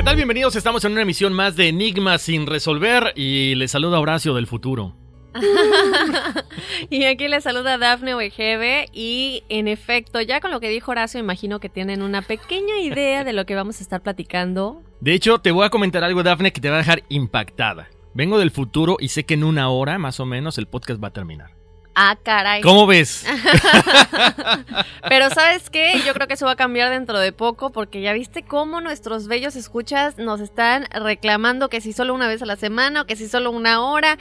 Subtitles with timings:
[0.00, 0.16] ¿Qué tal?
[0.16, 4.46] Bienvenidos, estamos en una emisión más de Enigmas sin resolver y les saluda Horacio del
[4.46, 4.96] futuro.
[6.88, 11.20] y aquí les saluda Dafne Wegebe y en efecto, ya con lo que dijo Horacio,
[11.20, 14.82] imagino que tienen una pequeña idea de lo que vamos a estar platicando.
[15.02, 17.90] De hecho, te voy a comentar algo, Dafne, que te va a dejar impactada.
[18.14, 21.08] Vengo del futuro y sé que en una hora, más o menos, el podcast va
[21.08, 21.59] a terminar.
[21.94, 22.60] Ah, caray.
[22.62, 23.26] ¿Cómo ves?
[25.08, 28.12] Pero sabes qué, yo creo que eso va a cambiar dentro de poco porque ya
[28.12, 32.56] viste cómo nuestros bellos escuchas nos están reclamando que si solo una vez a la
[32.56, 34.18] semana o que si solo una hora.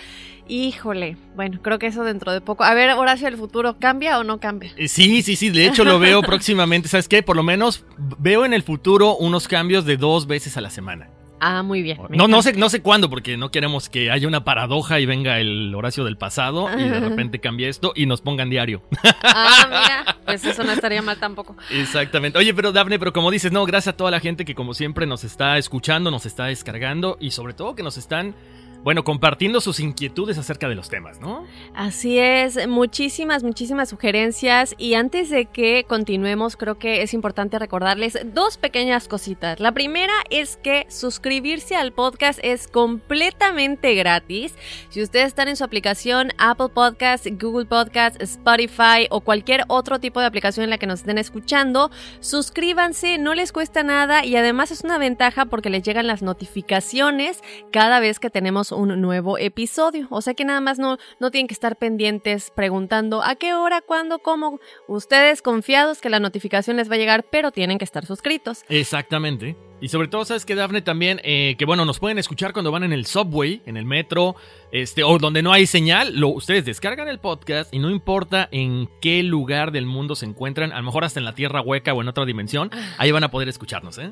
[0.48, 2.64] Híjole, bueno, creo que eso dentro de poco.
[2.64, 4.72] A ver, Horacio, el futuro, ¿cambia o no cambia?
[4.78, 6.88] Eh, Sí, sí, sí, de hecho lo veo próximamente.
[6.90, 7.22] ¿Sabes qué?
[7.22, 7.86] Por lo menos
[8.18, 11.08] veo en el futuro unos cambios de dos veces a la semana.
[11.40, 11.98] Ah, muy bien.
[12.10, 15.40] No, no sé, no sé cuándo, porque no queremos que haya una paradoja y venga
[15.40, 18.82] el Horacio del pasado y de repente cambie esto y nos pongan diario.
[19.24, 21.56] Ah, mira, pues eso no estaría mal tampoco.
[21.72, 22.38] Exactamente.
[22.38, 25.06] Oye, pero Dafne, pero como dices, no, gracias a toda la gente que como siempre
[25.06, 28.36] nos está escuchando, nos está descargando y sobre todo que nos están,
[28.84, 31.46] bueno, compartiendo sus inquietudes acerca de los temas, ¿no?
[31.74, 38.18] Así es, muchísimas, muchísimas sugerencias y antes de que continuemos creo que es importante recordarles
[38.34, 39.60] dos pequeñas cositas.
[39.60, 44.56] La primera es que suscribirse al podcast es completamente gratis.
[44.90, 50.22] Si ustedes están en su aplicación Apple Podcast, Google Podcast, Spotify o cualquier otro tipo
[50.22, 51.92] de aplicación en la que nos estén escuchando,
[52.22, 57.42] suscríbanse, no les cuesta nada y además es una ventaja porque les llegan las notificaciones
[57.72, 60.08] cada vez que tenemos un nuevo episodio.
[60.10, 63.82] O sea que nada más no, no tienen que estar pendientes preguntando a qué hora,
[63.82, 64.60] cuándo, cómo.
[64.88, 68.64] Ustedes confiados que la notificación les va a llegar, pero tienen que estar suscritos.
[68.70, 69.56] Exactamente.
[69.82, 70.82] Y sobre todo, ¿sabes que Dafne?
[70.82, 74.36] También, eh, que bueno, nos pueden escuchar cuando van en el subway, en el metro,
[74.72, 76.20] este, o donde no hay señal.
[76.20, 80.74] Lo, ustedes descargan el podcast y no importa en qué lugar del mundo se encuentran,
[80.74, 83.32] a lo mejor hasta en la tierra hueca o en otra dimensión, ahí van a
[83.32, 84.12] poder escucharnos, ¿eh?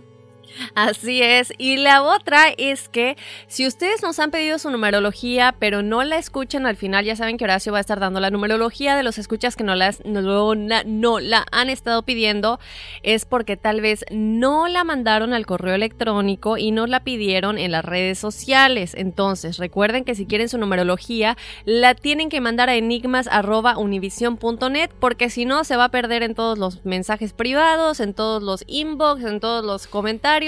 [0.76, 1.54] Así es.
[1.58, 3.18] Y la otra es que
[3.48, 7.38] si ustedes nos han pedido su numerología, pero no la escuchan al final, ya saben
[7.38, 10.56] que Horacio va a estar dando la numerología de los escuchas que no, las, no,
[10.56, 12.60] no la han estado pidiendo,
[13.04, 17.72] es porque tal vez no la mandaron al correo electrónico y nos la pidieron en
[17.72, 18.94] las redes sociales.
[18.96, 25.46] Entonces, recuerden que si quieren su numerología, la tienen que mandar a enigmas.univision.net porque si
[25.46, 29.40] no se va a perder en todos los mensajes privados, en todos los inbox, en
[29.40, 30.47] todos los comentarios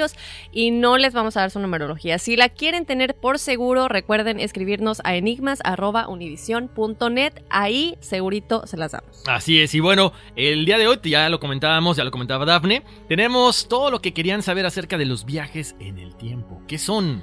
[0.51, 2.17] y no les vamos a dar su numerología.
[2.19, 7.33] Si la quieren tener por seguro, recuerden escribirnos a enigmas.univision.net.
[7.49, 9.23] Ahí segurito se las damos.
[9.27, 12.83] Así es, y bueno, el día de hoy ya lo comentábamos, ya lo comentaba Dafne,
[13.07, 16.61] tenemos todo lo que querían saber acerca de los viajes en el tiempo.
[16.67, 17.21] ¿Qué son?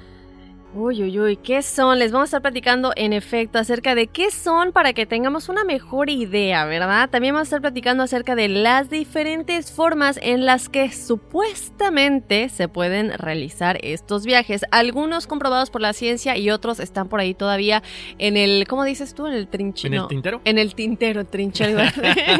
[0.73, 1.97] Uy, uy, uy, ¿qué son?
[1.97, 5.63] Les vamos a estar platicando en efecto acerca de qué son para que tengamos una
[5.63, 7.09] mejor idea, ¿verdad?
[7.09, 12.67] También vamos a estar platicando acerca de las diferentes formas en las que supuestamente se
[12.67, 14.65] pueden realizar estos viajes.
[14.71, 17.81] Algunos comprobados por la ciencia y otros están por ahí todavía
[18.17, 19.25] en el, ¿cómo dices tú?
[19.25, 19.95] En el trinchero.
[19.95, 20.41] ¿En el tintero?
[20.43, 21.81] En el tintero, trinchero.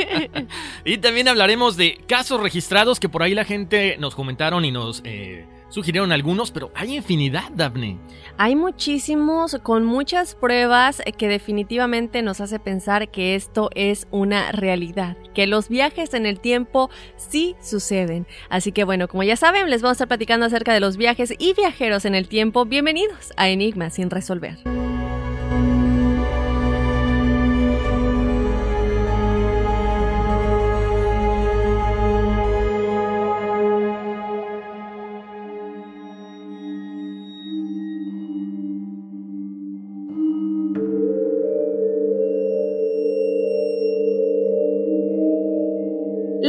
[0.86, 5.02] y también hablaremos de casos registrados que por ahí la gente nos comentaron y nos...
[5.06, 8.00] Eh, Sugirieron algunos, pero hay infinidad, Daphne.
[8.38, 15.18] Hay muchísimos, con muchas pruebas que definitivamente nos hace pensar que esto es una realidad,
[15.34, 18.28] que los viajes en el tiempo sí suceden.
[18.50, 21.34] Así que bueno, como ya saben, les vamos a estar platicando acerca de los viajes
[21.38, 22.66] y viajeros en el tiempo.
[22.66, 24.58] Bienvenidos a Enigma sin resolver.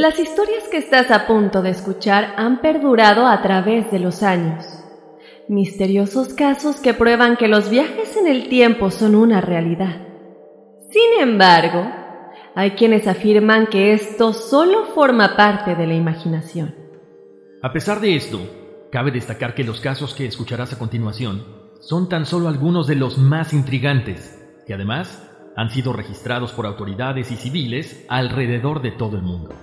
[0.09, 4.65] Las historias que estás a punto de escuchar han perdurado a través de los años.
[5.47, 10.07] Misteriosos casos que prueban que los viajes en el tiempo son una realidad.
[10.89, 11.87] Sin embargo,
[12.55, 16.73] hay quienes afirman que esto solo forma parte de la imaginación.
[17.61, 18.39] A pesar de esto,
[18.91, 21.45] cabe destacar que los casos que escucharás a continuación
[21.81, 27.29] son tan solo algunos de los más intrigantes, que además han sido registrados por autoridades
[27.29, 29.53] y civiles alrededor de todo el mundo.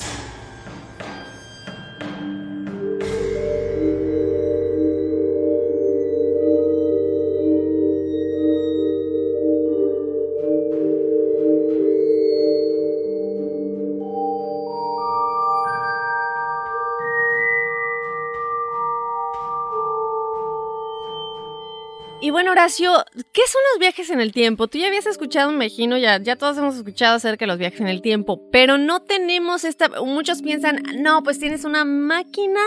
[22.37, 22.93] Bueno, Horacio,
[23.33, 24.69] ¿qué son los viajes en el tiempo?
[24.69, 27.81] Tú ya habías escuchado, me imagino, ya, ya todos hemos escuchado acerca de los viajes
[27.81, 29.88] en el tiempo, pero no tenemos esta...
[30.03, 32.61] Muchos piensan, no, pues tienes una máquina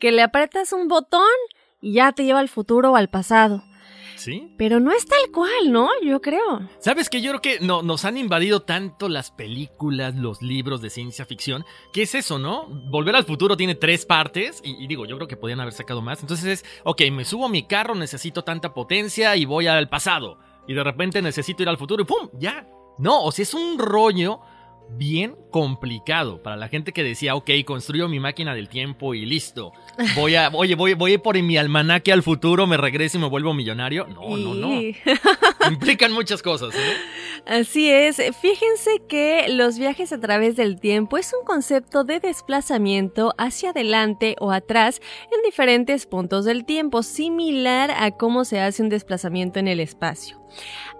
[0.00, 1.22] que le apretas un botón
[1.80, 3.62] y ya te lleva al futuro o al pasado.
[4.18, 4.52] ¿Sí?
[4.58, 5.88] Pero no es tal cual, ¿no?
[6.02, 6.68] Yo creo.
[6.80, 10.90] ¿Sabes que Yo creo que no, nos han invadido tanto las películas, los libros de
[10.90, 12.66] ciencia ficción, que es eso, ¿no?
[12.66, 16.02] Volver al futuro tiene tres partes y, y, digo, yo creo que podían haber sacado
[16.02, 16.20] más.
[16.20, 20.38] Entonces es, ok, me subo a mi carro, necesito tanta potencia y voy al pasado.
[20.66, 22.28] Y de repente necesito ir al futuro y ¡pum!
[22.38, 22.66] Ya.
[22.98, 24.40] No, o sea, es un rollo
[24.90, 29.72] bien complicado para la gente que decía, ok, construyo mi máquina del tiempo y listo.
[30.14, 33.54] Voy a, oye, voy, voy por mi almanaque al futuro, me regreso y me vuelvo
[33.54, 34.06] millonario.
[34.06, 34.80] No, no, no.
[35.70, 36.74] Implican muchas cosas.
[36.74, 36.96] ¿eh?
[37.46, 38.16] Así es.
[38.40, 44.36] Fíjense que los viajes a través del tiempo es un concepto de desplazamiento hacia adelante
[44.40, 45.00] o atrás
[45.32, 50.38] en diferentes puntos del tiempo, similar a cómo se hace un desplazamiento en el espacio.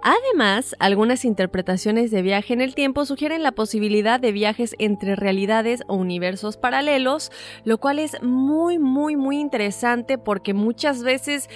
[0.01, 5.81] Además, algunas interpretaciones de viaje en el tiempo sugieren la posibilidad de viajes entre realidades
[5.87, 7.31] o universos paralelos,
[7.65, 11.49] lo cual es muy, muy, muy interesante porque muchas veces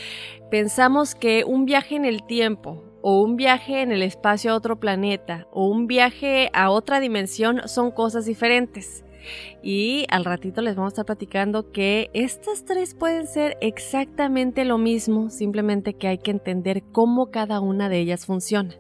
[0.52, 4.78] pensamos que un viaje en el tiempo o un viaje en el espacio a otro
[4.78, 9.06] planeta o un viaje a otra dimensión son cosas diferentes.
[9.62, 14.78] Y al ratito les vamos a estar platicando que estas tres pueden ser exactamente lo
[14.78, 18.76] mismo, simplemente que hay que entender cómo cada una de ellas funciona.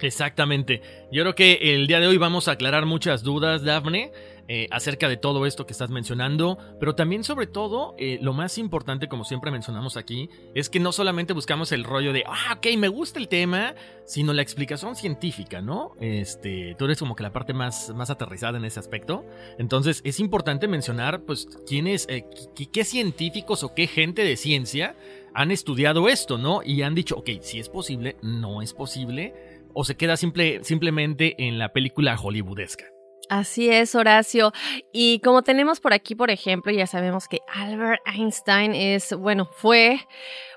[0.00, 0.80] Exactamente.
[1.12, 4.12] Yo creo que el día de hoy vamos a aclarar muchas dudas, Daphne.
[4.52, 8.58] Eh, acerca de todo esto que estás mencionando, pero también sobre todo, eh, lo más
[8.58, 12.66] importante, como siempre mencionamos aquí, es que no solamente buscamos el rollo de, ah, ok,
[12.76, 13.76] me gusta el tema,
[14.06, 15.92] sino la explicación científica, ¿no?
[16.00, 19.24] Este, tú eres como que la parte más, más aterrizada en ese aspecto.
[19.56, 22.24] Entonces, es importante mencionar, pues, quiénes, eh,
[22.72, 24.96] qué científicos o qué gente de ciencia
[25.32, 26.64] han estudiado esto, ¿no?
[26.64, 29.32] Y han dicho, ok, si es posible, no es posible,
[29.74, 32.86] o se queda simple, simplemente en la película hollywoodesca.
[33.30, 34.52] Así es, Horacio.
[34.92, 40.00] Y como tenemos por aquí, por ejemplo, ya sabemos que Albert Einstein es, bueno, fue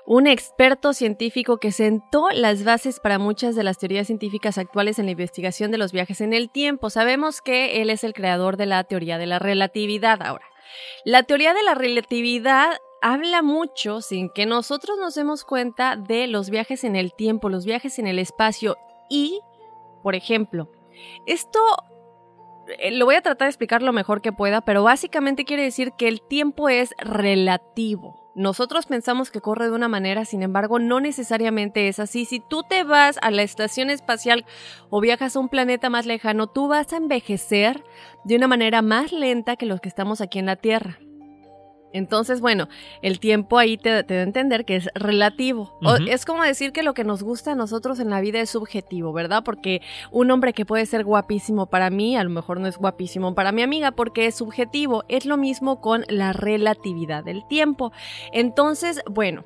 [0.06, 5.04] un experto científico que sentó las bases para muchas de las teorías científicas actuales en
[5.04, 6.90] la investigación de los viajes en el tiempo.
[6.90, 10.46] Sabemos que él es el creador de la teoría de la relatividad ahora.
[11.04, 16.50] La teoría de la relatividad habla mucho, sin que nosotros nos demos cuenta, de los
[16.50, 18.76] viajes en el tiempo, los viajes en el espacio
[19.08, 19.38] y,
[20.02, 20.68] por ejemplo,
[21.24, 21.60] esto
[22.92, 26.08] lo voy a tratar de explicar lo mejor que pueda, pero básicamente quiere decir que
[26.08, 28.24] el tiempo es relativo.
[28.34, 32.24] Nosotros pensamos que corre de una manera, sin embargo, no necesariamente es así.
[32.24, 34.44] Si tú te vas a la estación espacial
[34.90, 37.84] o viajas a un planeta más lejano, tú vas a envejecer
[38.24, 40.98] de una manera más lenta que los que estamos aquí en la Tierra.
[41.94, 42.68] Entonces, bueno,
[43.00, 45.78] el tiempo ahí te, te da a entender que es relativo.
[45.82, 48.50] O- es como decir que lo que nos gusta a nosotros en la vida es
[48.50, 49.42] subjetivo, ¿verdad?
[49.44, 53.34] Porque un hombre que puede ser guapísimo para mí, a lo mejor no es guapísimo
[53.34, 55.04] para mi amiga porque es subjetivo.
[55.08, 57.92] Es lo mismo con la relatividad del tiempo.
[58.32, 59.44] Entonces, bueno.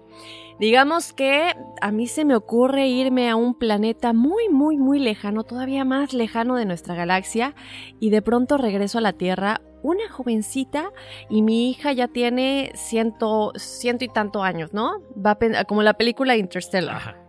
[0.59, 5.45] Digamos que a mí se me ocurre irme a un planeta muy, muy, muy lejano,
[5.45, 7.55] todavía más lejano de nuestra galaxia,
[8.01, 10.91] y de pronto regreso a la Tierra, una jovencita,
[11.31, 15.01] y mi hija ya tiene ciento, ciento y tanto años, ¿no?
[15.15, 16.97] Va como la película Interstellar.
[16.97, 17.28] Ajá.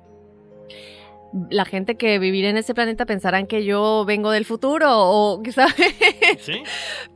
[1.50, 5.76] La gente que vivirá en ese planeta pensarán que yo vengo del futuro o, ¿sabes?
[6.40, 6.64] ¿Sí?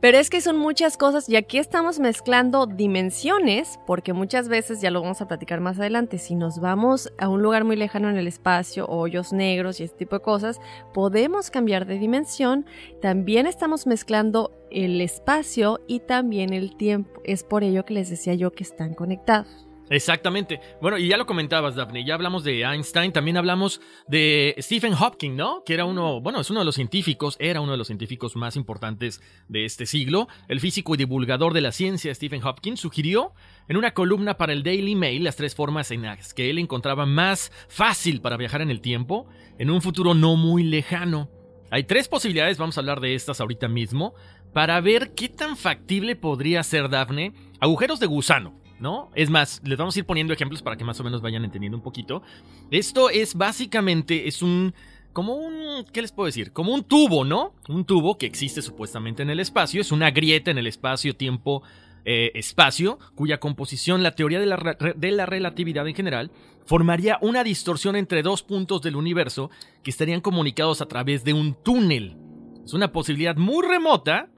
[0.00, 4.90] Pero es que son muchas cosas y aquí estamos mezclando dimensiones, porque muchas veces, ya
[4.90, 8.16] lo vamos a platicar más adelante, si nos vamos a un lugar muy lejano en
[8.16, 10.60] el espacio, hoyos negros y este tipo de cosas,
[10.92, 12.66] podemos cambiar de dimensión.
[13.00, 17.20] También estamos mezclando el espacio y también el tiempo.
[17.24, 19.68] Es por ello que les decía yo que están conectados.
[19.90, 20.60] Exactamente.
[20.80, 22.04] Bueno, y ya lo comentabas, Daphne.
[22.04, 25.62] Ya hablamos de Einstein, también hablamos de Stephen Hawking, ¿no?
[25.64, 28.56] Que era uno, bueno, es uno de los científicos, era uno de los científicos más
[28.56, 30.28] importantes de este siglo.
[30.48, 33.32] El físico y divulgador de la ciencia, Stephen Hawking, sugirió
[33.68, 37.06] en una columna para el Daily Mail las tres formas en las que él encontraba
[37.06, 39.26] más fácil para viajar en el tiempo
[39.58, 41.30] en un futuro no muy lejano.
[41.70, 44.14] Hay tres posibilidades, vamos a hablar de estas ahorita mismo,
[44.52, 48.63] para ver qué tan factible podría ser Daphne agujeros de gusano.
[48.80, 49.10] ¿No?
[49.14, 51.78] Es más, les vamos a ir poniendo ejemplos para que más o menos vayan entendiendo
[51.78, 52.22] un poquito.
[52.70, 54.74] Esto es básicamente, es un,
[55.12, 56.52] como un, ¿qué les puedo decir?
[56.52, 57.54] Como un tubo, ¿no?
[57.68, 61.62] Un tubo que existe supuestamente en el espacio, es una grieta en el espacio-tiempo,
[62.04, 66.30] eh, espacio, cuya composición, la teoría de la, de la relatividad en general,
[66.66, 69.50] formaría una distorsión entre dos puntos del universo
[69.82, 72.16] que estarían comunicados a través de un túnel.
[72.64, 74.28] Es una posibilidad muy remota,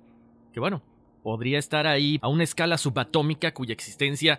[0.53, 0.83] que bueno,
[1.27, 4.39] podría estar ahí a una escala subatómica cuya existencia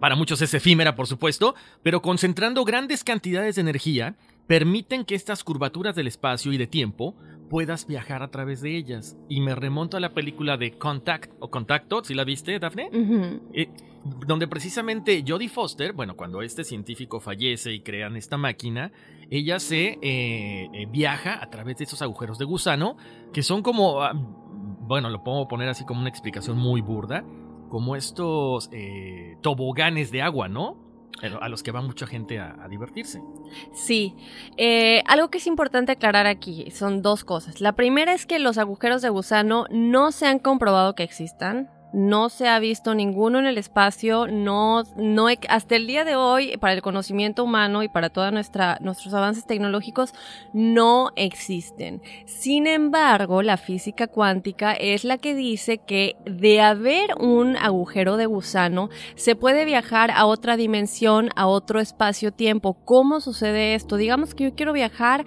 [0.00, 1.54] para muchos es efímera, por supuesto,
[1.84, 4.16] pero concentrando grandes cantidades de energía,
[4.48, 7.14] permiten que estas curvaturas del espacio y de tiempo
[7.48, 9.16] puedas viajar a través de ellas.
[9.28, 12.90] Y me remonto a la película de Contact o Contacto, ¿sí la viste, Daphne?
[13.54, 13.68] Eh,
[14.26, 18.90] donde precisamente Jodie Foster, bueno, cuando este científico fallece y crean esta máquina,
[19.30, 22.96] ella se eh, eh, viaja a través de esos agujeros de gusano,
[23.32, 24.12] que son como, ah,
[24.86, 27.24] bueno, lo puedo poner así como una explicación muy burda,
[27.68, 30.76] como estos eh, toboganes de agua, ¿no?
[31.22, 33.22] Eh, A los que va mucha gente a, divertirse.
[33.72, 34.14] Sí,
[34.56, 37.60] Eh, algo que es importante aclarar aquí son dos cosas.
[37.60, 41.70] La primera es que los agujeros de gusano no se han comprobado que existan.
[41.98, 46.58] No se ha visto ninguno en el espacio, no, no, hasta el día de hoy,
[46.58, 50.12] para el conocimiento humano y para todos nuestros avances tecnológicos,
[50.52, 52.02] no existen.
[52.26, 58.26] Sin embargo, la física cuántica es la que dice que de haber un agujero de
[58.26, 62.76] gusano, se puede viajar a otra dimensión, a otro espacio-tiempo.
[62.84, 63.96] ¿Cómo sucede esto?
[63.96, 65.24] Digamos que yo quiero viajar,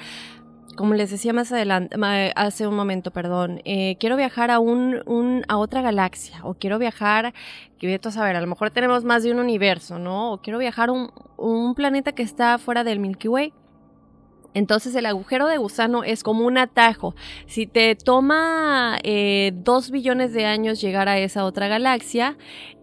[0.79, 5.43] como les decía más adelante, ma- hace un momento, perdón, eh, quiero viajar a un,
[5.49, 7.33] a otra galaxia, o quiero viajar,
[7.77, 10.31] que a saber, a lo mejor tenemos más de un universo, ¿no?
[10.31, 13.51] O quiero viajar a un, un planeta que está fuera del Milky Way.
[14.53, 17.13] Entonces el agujero de gusano es como un atajo.
[17.45, 22.37] Si te toma eh, dos billones de años llegar a esa otra galaxia,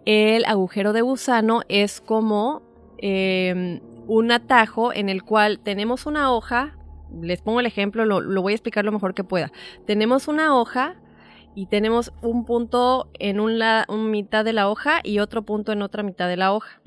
[0.05, 2.61] el agujero de gusano es como
[2.99, 6.76] eh, un atajo en el cual tenemos una hoja,
[7.23, 9.53] les pongo el ejemplo, lo, lo voy a explicar lo mejor que pueda.
[9.87, 10.97] Tenemos una hoja
[11.55, 15.73] y tenemos un punto en un la- un mitad de la hoja y otro punto
[15.73, 16.81] en otra mitad de la hoja.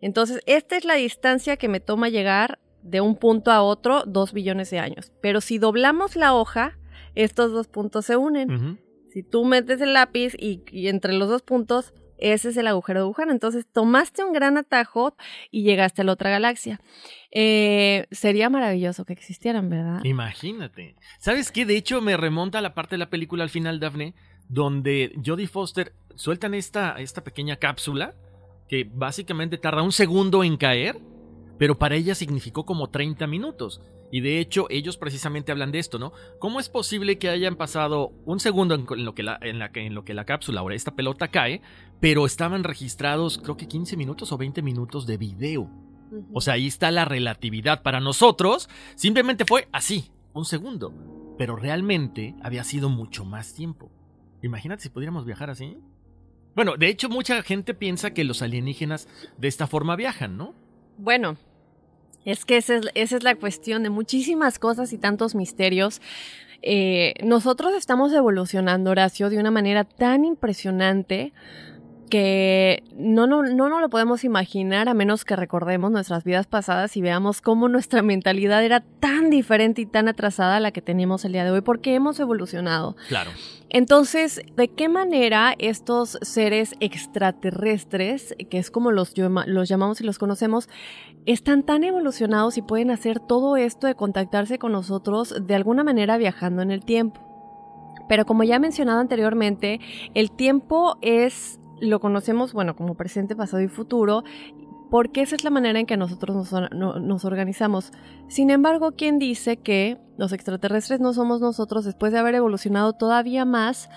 [0.00, 4.32] Entonces, esta es la distancia que me toma llegar de un punto a otro dos
[4.32, 5.12] billones de años.
[5.20, 6.78] Pero si doblamos la hoja,
[7.14, 8.50] estos dos puntos se unen.
[9.10, 11.92] Si tú metes el lápiz y, y entre los dos puntos,
[12.22, 13.32] ese es el agujero de gusano.
[13.32, 15.16] Entonces tomaste un gran atajo
[15.50, 16.80] y llegaste a la otra galaxia.
[17.32, 20.04] Eh, sería maravilloso que existieran, ¿verdad?
[20.04, 20.94] Imagínate.
[21.18, 21.66] ¿Sabes qué?
[21.66, 24.14] De hecho, me remonta a la parte de la película al final, Daphne,
[24.48, 28.14] donde Jodie Foster sueltan esta, esta pequeña cápsula
[28.68, 30.98] que básicamente tarda un segundo en caer,
[31.58, 33.82] pero para ella significó como 30 minutos.
[34.12, 36.12] Y de hecho, ellos precisamente hablan de esto, ¿no?
[36.38, 39.94] ¿Cómo es posible que hayan pasado un segundo en lo que la, en la, en
[39.94, 41.62] lo que la cápsula, ahora esta pelota cae,
[41.98, 45.70] pero estaban registrados creo que 15 minutos o 20 minutos de video?
[46.34, 47.80] O sea, ahí está la relatividad.
[47.80, 50.92] Para nosotros, simplemente fue así, un segundo.
[51.38, 53.90] Pero realmente había sido mucho más tiempo.
[54.42, 55.78] Imagínate si pudiéramos viajar así.
[56.54, 60.54] Bueno, de hecho mucha gente piensa que los alienígenas de esta forma viajan, ¿no?
[60.98, 61.38] Bueno,
[62.24, 66.00] es que esa es, esa es la cuestión de muchísimas cosas y tantos misterios.
[66.62, 71.32] Eh, nosotros estamos evolucionando, Horacio, de una manera tan impresionante
[72.12, 76.94] que no, no, no nos lo podemos imaginar a menos que recordemos nuestras vidas pasadas
[76.98, 81.24] y veamos cómo nuestra mentalidad era tan diferente y tan atrasada a la que tenemos
[81.24, 82.96] el día de hoy, porque hemos evolucionado.
[83.08, 83.30] Claro.
[83.70, 90.18] Entonces, ¿de qué manera estos seres extraterrestres, que es como los, los llamamos y los
[90.18, 90.68] conocemos,
[91.26, 96.16] están tan evolucionados y pueden hacer todo esto de contactarse con nosotros de alguna manera
[96.16, 97.20] viajando en el tiempo?
[98.08, 99.80] Pero como ya he mencionado anteriormente,
[100.14, 104.22] el tiempo es lo conocemos, bueno, como presente, pasado y futuro,
[104.88, 107.90] porque esa es la manera en que nosotros nos, organizamos.
[108.28, 113.44] Sin embargo, ¿quién dice que los extraterrestres no somos nosotros después de haber evolucionado todavía
[113.44, 113.88] más?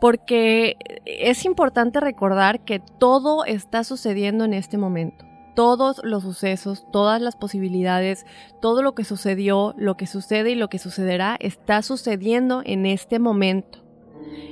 [0.00, 5.27] Porque es importante recordar que todo está sucediendo en este momento.
[5.58, 8.24] Todos los sucesos, todas las posibilidades,
[8.62, 13.18] todo lo que sucedió, lo que sucede y lo que sucederá está sucediendo en este
[13.18, 13.80] momento.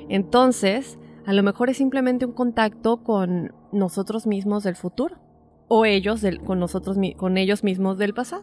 [0.08, 5.14] Entonces, a lo mejor es simplemente un contacto con nosotros mismos del futuro
[5.68, 8.42] o ellos con nosotros con ellos mismos del pasado.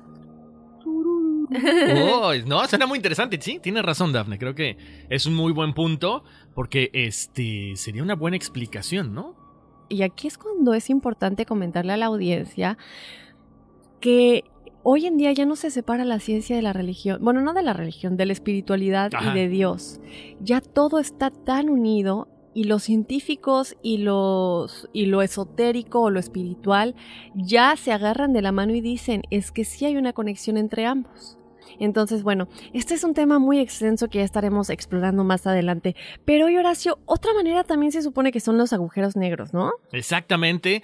[2.14, 4.40] Oh, no, suena muy interesante, sí, tienes razón, Dafne.
[4.40, 4.78] Creo que
[5.10, 6.24] es un muy buen punto
[6.56, 9.43] porque este sería una buena explicación, ¿no?
[9.90, 12.78] Y aquí es cuando es importante comentarle a la audiencia
[14.00, 14.44] que
[14.84, 17.64] hoy en día ya no se separa la ciencia de la religión, bueno, no de
[17.64, 20.00] la religión, de la espiritualidad y de Dios.
[20.42, 26.20] Ya todo está tan unido y los científicos y, los, y lo esotérico o lo
[26.20, 26.96] espiritual
[27.34, 30.86] ya se agarran de la mano y dicen, es que sí hay una conexión entre
[30.86, 31.38] ambos.
[31.80, 35.96] Entonces, bueno, este es un tema muy extenso que ya estaremos explorando más adelante.
[36.26, 39.72] Pero hoy, Horacio, otra manera también se supone que son los agujeros negros, ¿no?
[39.92, 40.84] Exactamente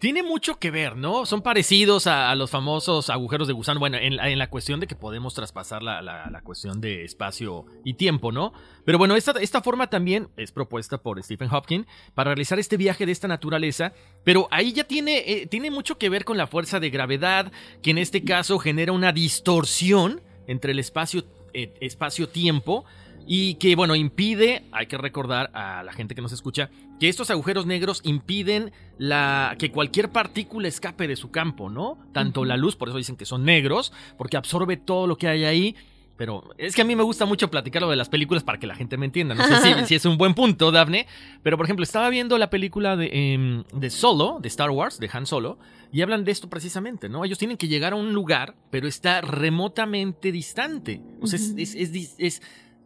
[0.00, 1.26] tiene mucho que ver, ¿no?
[1.26, 5.34] Son parecidos a, los famosos agujeros de gusano, bueno, en, la cuestión de que podemos
[5.34, 8.54] traspasar la, cuestión de espacio y tiempo, ¿no?
[8.86, 13.12] Pero bueno, esta, forma también es propuesta por Stephen Hopkins para realizar este viaje de
[13.12, 13.92] esta naturaleza,
[14.24, 17.90] pero ahí ya tiene, eh, tiene mucho que ver con la fuerza de gravedad, que
[17.90, 22.86] en este caso genera una distorsión entre el eh, espacio-tiempo,
[23.26, 27.30] y que, bueno, impide, hay que recordar a la gente que nos escucha, que estos
[27.30, 31.98] agujeros negros impiden la, que cualquier partícula escape de su campo, ¿no?
[32.12, 35.44] Tanto la luz, por eso dicen que son negros, porque absorbe todo lo que hay
[35.44, 35.76] ahí.
[36.16, 38.66] Pero es que a mí me gusta mucho platicar lo de las películas para que
[38.66, 39.34] la gente me entienda.
[39.34, 41.06] No sé si, es un buen punto, Daphne.
[41.42, 45.08] Pero, por ejemplo, estaba viendo la película de, em, de Solo, de Star Wars, de
[45.10, 45.58] Han Solo,
[45.90, 47.24] y hablan de esto precisamente, ¿no?
[47.24, 51.00] Ellos tienen que llegar a un lugar, pero está remotamente distante.
[51.22, 51.74] O sea, es,
[52.18, 52.42] es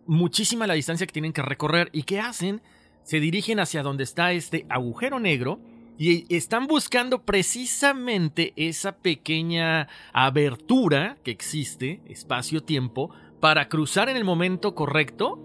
[0.07, 1.91] muchísima la distancia que tienen que recorrer.
[1.93, 2.63] ¿Y qué hacen?
[3.03, 5.61] Se dirigen hacia donde está este agujero negro
[5.99, 14.75] y están buscando precisamente esa pequeña abertura que existe, espacio-tiempo, para cruzar en el momento
[14.75, 15.39] correcto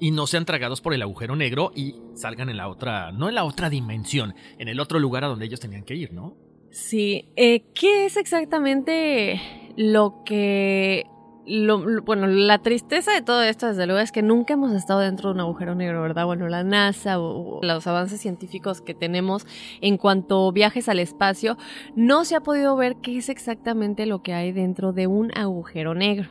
[0.00, 3.34] y no sean tragados por el agujero negro y salgan en la otra, no en
[3.34, 6.36] la otra dimensión, en el otro lugar a donde ellos tenían que ir, ¿no?
[6.70, 9.40] Sí, eh, ¿qué es exactamente
[9.76, 11.04] lo que
[11.46, 15.28] lo, bueno, la tristeza de todo esto, desde luego, es que nunca hemos estado dentro
[15.28, 16.26] de un agujero negro, ¿verdad?
[16.26, 19.46] Bueno, la NASA o, los avances científicos que tenemos
[19.80, 21.56] en cuanto viajes al espacio,
[21.94, 25.94] no se ha podido ver qué es exactamente lo que hay dentro de un agujero
[25.94, 26.30] negro.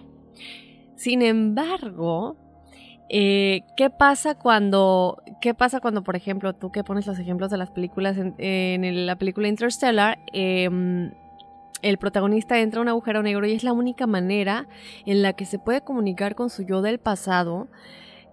[0.95, 2.38] Sin embargo,
[3.10, 7.58] eh, ¿qué pasa cuando, qué pasa cuando, por ejemplo, tú que pones los ejemplos de
[7.58, 11.12] las películas en, la película Interstellar, eh,
[11.84, 14.67] el protagonista entra a un agujero negro y es la única manera
[15.06, 17.67] en la que se puede comunicar con su yo del pasado.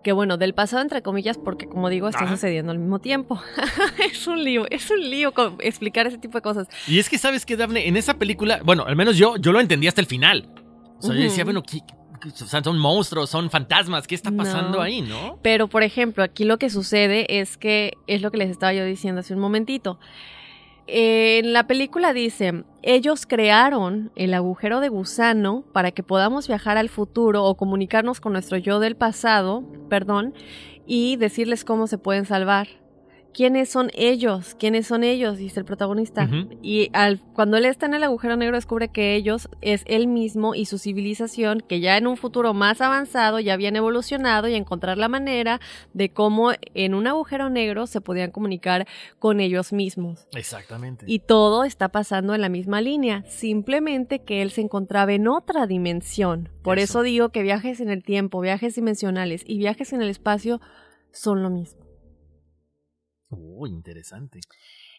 [0.02, 3.38] Que bueno, del pasado entre comillas, porque como digo, está sucediendo al mismo tiempo.
[4.10, 6.68] es un lío, es un lío explicar ese tipo de cosas.
[6.86, 9.60] Y es que sabes que, Daphne, en esa película, bueno, al menos yo, yo lo
[9.60, 10.48] entendí hasta el final.
[10.98, 11.62] O sea, yo decía, bueno,
[12.64, 15.38] son monstruos, son fantasmas, ¿qué está pasando ahí, no?
[15.42, 18.84] Pero, por ejemplo, aquí lo que sucede es que, es lo que les estaba yo
[18.84, 19.98] diciendo hace un momentito
[20.92, 26.88] en la película dice, ellos crearon el agujero de gusano para que podamos viajar al
[26.88, 30.34] futuro o comunicarnos con nuestro yo del pasado, perdón,
[30.86, 32.79] y decirles cómo se pueden salvar.
[33.32, 34.54] ¿Quiénes son ellos?
[34.58, 35.38] ¿Quiénes son ellos?
[35.38, 36.28] Dice el protagonista.
[36.62, 40.54] Y al, cuando él está en el agujero negro descubre que ellos es él mismo
[40.54, 44.98] y su civilización, que ya en un futuro más avanzado ya habían evolucionado y encontrar
[44.98, 45.60] la manera
[45.92, 48.86] de cómo en un agujero negro se podían comunicar
[49.18, 50.26] con ellos mismos.
[50.32, 51.04] Exactamente.
[51.08, 55.66] Y todo está pasando en la misma línea, simplemente que él se encontraba en otra
[55.66, 56.48] dimensión.
[56.62, 60.60] Por eso digo que viajes en el tiempo, viajes dimensionales y viajes en el espacio
[61.12, 61.79] son lo mismo.
[63.30, 64.40] Oh, interesante.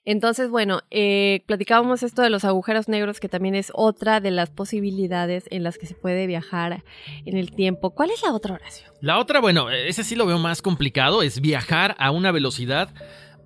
[0.04, 4.50] Entonces, bueno, eh, platicábamos esto de los agujeros negros, que también es otra de las
[4.50, 6.84] posibilidades en las que se puede viajar
[7.26, 7.92] en el tiempo.
[7.92, 8.92] ¿Cuál es la otra oración?
[9.02, 12.90] La otra, bueno, ese sí lo veo más complicado, es viajar a una velocidad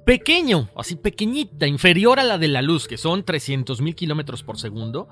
[0.05, 4.57] pequeño, así pequeñita, inferior a la de la luz, que son 300 mil kilómetros por
[4.57, 5.09] segundo.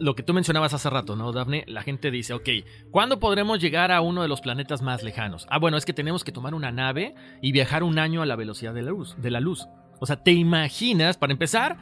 [0.00, 1.64] Lo que tú mencionabas hace rato, ¿no, Dafne?
[1.66, 2.48] La gente dice, ok,
[2.90, 5.46] ¿cuándo podremos llegar a uno de los planetas más lejanos?
[5.50, 8.36] Ah, bueno, es que tenemos que tomar una nave y viajar un año a la
[8.36, 9.16] velocidad de la luz.
[9.18, 9.66] De la luz.
[10.00, 11.78] O sea, ¿te imaginas, para empezar,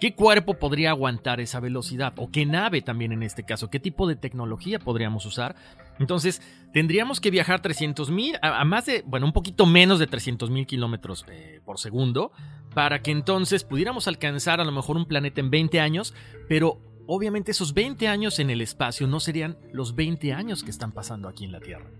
[0.00, 2.14] qué cuerpo podría aguantar esa velocidad?
[2.16, 3.68] ¿O qué nave también en este caso?
[3.68, 5.54] ¿Qué tipo de tecnología podríamos usar?
[5.98, 6.40] Entonces,
[6.72, 10.66] tendríamos que viajar 300 mil, a, más de, bueno, un poquito menos de 300 mil
[10.66, 12.32] kilómetros eh, por segundo,
[12.74, 16.14] para que entonces pudiéramos alcanzar a lo mejor un planeta en 20 años,
[16.48, 20.92] pero obviamente esos 20 años en el espacio no serían los 20 años que están
[20.92, 21.90] pasando aquí en la Tierra.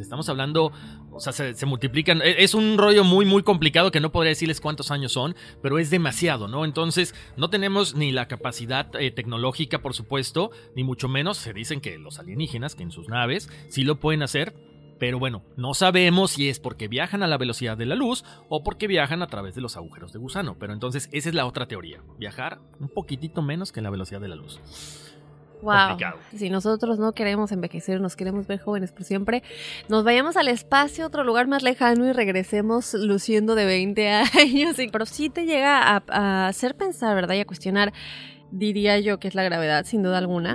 [0.00, 0.72] Estamos hablando,
[1.10, 2.20] o sea, se, multiplican.
[2.22, 5.78] E, es un rollo muy, muy complicado que no podría decirles cuántos años son, pero
[5.78, 6.64] es demasiado, ¿no?
[6.64, 11.38] Entonces, no tenemos ni la capacidad eh, tecnológica, por supuesto, ni mucho menos.
[11.38, 14.54] Se dicen que los alienígenas, que en sus naves, sí lo pueden hacer,
[14.98, 18.62] pero bueno, no sabemos si es porque viajan a la velocidad de la luz o
[18.62, 20.56] porque viajan a través de los agujeros de gusano.
[20.58, 24.28] Pero entonces, esa es la otra teoría: viajar un poquitito menos que la velocidad de
[24.28, 24.60] la luz.
[25.62, 25.96] Wow.
[26.34, 29.42] Si nosotros no queremos envejecer, nos queremos ver jóvenes por siempre,
[29.88, 34.76] nos vayamos al espacio, otro lugar más lejano y regresemos luciendo de 20 años.
[34.92, 37.34] Pero sí te llega a, a hacer pensar, ¿verdad?
[37.34, 37.92] Y a cuestionar
[38.50, 40.54] diría yo que es la gravedad, sin duda alguna.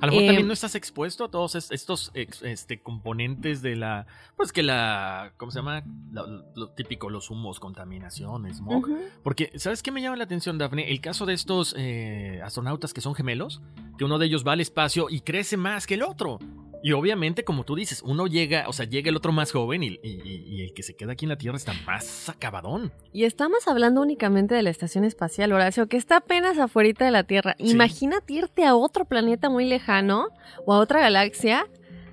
[0.00, 4.06] A lo mejor también eh, no estás expuesto a todos estos este, componentes de la,
[4.36, 5.84] pues que la, ¿cómo se llama?
[6.12, 8.88] Lo, típico, los humos, contaminación, smog.
[9.22, 10.90] Porque, ¿sabes qué me llama la atención, Daphne?
[10.90, 13.62] El caso de estos eh, astronautas que son gemelos,
[13.98, 16.38] que uno de ellos va al espacio y crece más que el otro.
[16.84, 20.60] Y obviamente, como tú dices, uno llega, o sea, llega el otro más joven y,
[20.62, 22.92] el que se queda aquí en la Tierra está más acabadón.
[23.10, 27.24] Y estamos hablando únicamente de la estación espacial, Horacio, que está apenas afuera de la
[27.24, 27.56] Tierra.
[27.56, 30.28] Imagínate irte a otro planeta muy lejano
[30.66, 31.66] o a otra galaxia.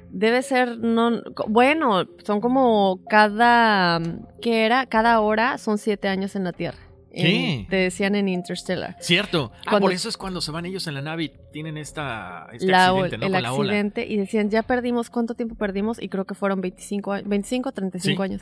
[0.09, 3.99] Debe ser, no, bueno, son como cada,
[4.41, 4.85] ¿qué era?
[4.85, 6.79] Cada hora son siete años en la Tierra.
[7.13, 7.67] ¿Qué?
[7.69, 8.95] te decían en Interstellar.
[8.99, 9.51] Cierto.
[9.65, 12.73] Ah, por eso es cuando se van ellos en la nave y tienen esta, este
[12.73, 13.25] accidente, ¿no?
[13.27, 16.01] El accidente y decían, ya perdimos, ¿cuánto tiempo perdimos?
[16.01, 18.41] Y creo que fueron 25, 25 o 35 años.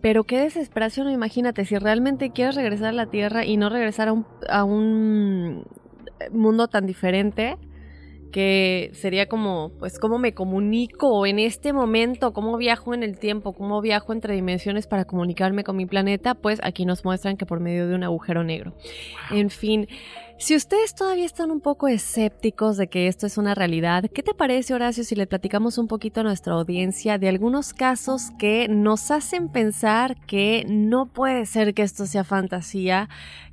[0.00, 4.12] Pero qué desesperación, imagínate, si realmente quieres regresar a la Tierra y no regresar a
[4.12, 5.64] un, a un
[6.30, 7.56] mundo tan diferente,
[8.34, 13.52] que sería como, pues, cómo me comunico en este momento, cómo viajo en el tiempo,
[13.52, 17.60] cómo viajo entre dimensiones para comunicarme con mi planeta, pues aquí nos muestran que por
[17.60, 18.72] medio de un agujero negro.
[19.30, 19.86] En fin,
[20.44, 24.34] si ustedes todavía están un poco escépticos de que esto es una realidad, ¿qué te
[24.34, 29.10] parece, Horacio, si le platicamos un poquito a nuestra audiencia de algunos casos que nos
[29.10, 33.08] hacen pensar que no puede ser que esto sea fantasía,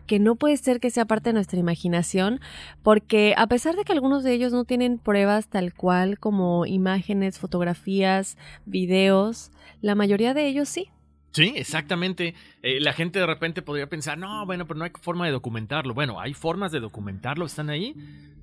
[0.06, 2.41] que no puede ser que sea parte de nuestra imaginación,
[2.84, 7.39] porque a pesar de que algunos de ellos no tienen pruebas tal cual como imágenes,
[7.39, 10.89] fotografías, videos, la mayoría de ellos sí.
[11.32, 12.36] Sí, exactamente.
[12.62, 15.94] Eh, la gente de repente podría pensar, no, bueno, pero no hay forma de documentarlo.
[15.94, 17.96] Bueno, hay formas de documentarlo, están ahí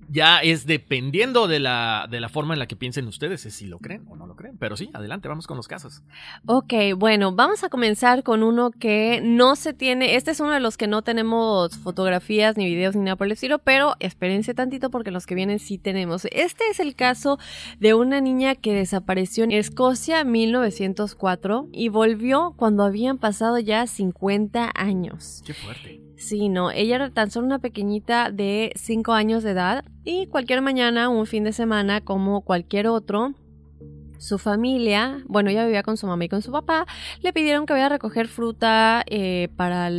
[0.08, 3.78] ya es dependiendo de la, de la forma en la que piensen ustedes, si lo
[3.78, 4.56] creen o no lo creen.
[4.58, 6.02] Pero sí, adelante, vamos con los casos.
[6.46, 10.60] Ok, bueno, vamos a comenzar con uno que no se tiene, este es uno de
[10.60, 14.90] los que no tenemos fotografías, ni videos, ni nada por el estilo, pero espérense tantito
[14.90, 16.26] porque los que vienen sí tenemos.
[16.32, 17.38] Este es el caso
[17.78, 23.86] de una niña que desapareció en Escocia en 1904 y volvió cuando habían pasado ya
[23.86, 25.42] 50 años.
[25.44, 26.07] Qué fuerte.
[26.18, 30.62] Sí, no, ella era tan solo una pequeñita de 5 años de edad y cualquier
[30.62, 33.34] mañana, un fin de semana, como cualquier otro,
[34.18, 36.86] su familia, bueno, ella vivía con su mamá y con su papá,
[37.22, 39.92] le pidieron que vaya a recoger fruta eh, para,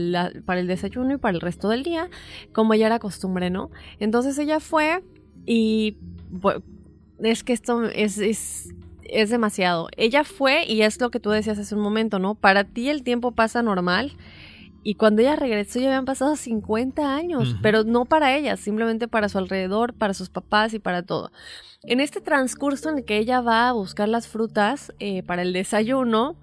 [0.45, 2.10] para el desayuno y para el resto del día,
[2.51, 3.71] como ya era costumbre, ¿no?
[3.99, 5.01] Entonces ella fue
[5.45, 5.95] y
[7.19, 9.88] es que esto es, es, es demasiado.
[9.95, 12.36] Ella fue y es lo que tú decías hace un momento, ¿no?
[12.36, 14.17] Para ti el tiempo pasa normal
[14.89, 19.30] y cuando ella regresó ya habían pasado 50 años, pero no para ella, simplemente para
[19.30, 21.32] su alrededor, para sus papás y para todo.
[21.84, 25.54] En este transcurso en el que ella va a buscar las frutas eh, para el
[25.54, 26.38] desayuno,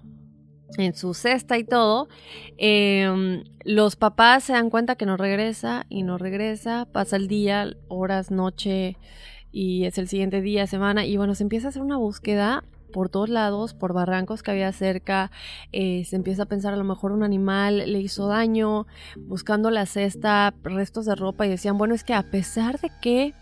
[0.77, 2.07] en su cesta y todo,
[2.55, 7.75] em, los papás se dan cuenta que no regresa y no regresa, pasa el día,
[7.89, 8.95] horas, noche
[9.51, 13.09] y es el siguiente día, semana y bueno, se empieza a hacer una búsqueda por
[13.09, 15.31] todos lados, por barrancos que había cerca,
[15.71, 19.85] eh, se empieza a pensar a lo mejor un animal le hizo daño, buscando la
[19.85, 23.33] cesta, restos de ropa y decían, bueno, es que a pesar de que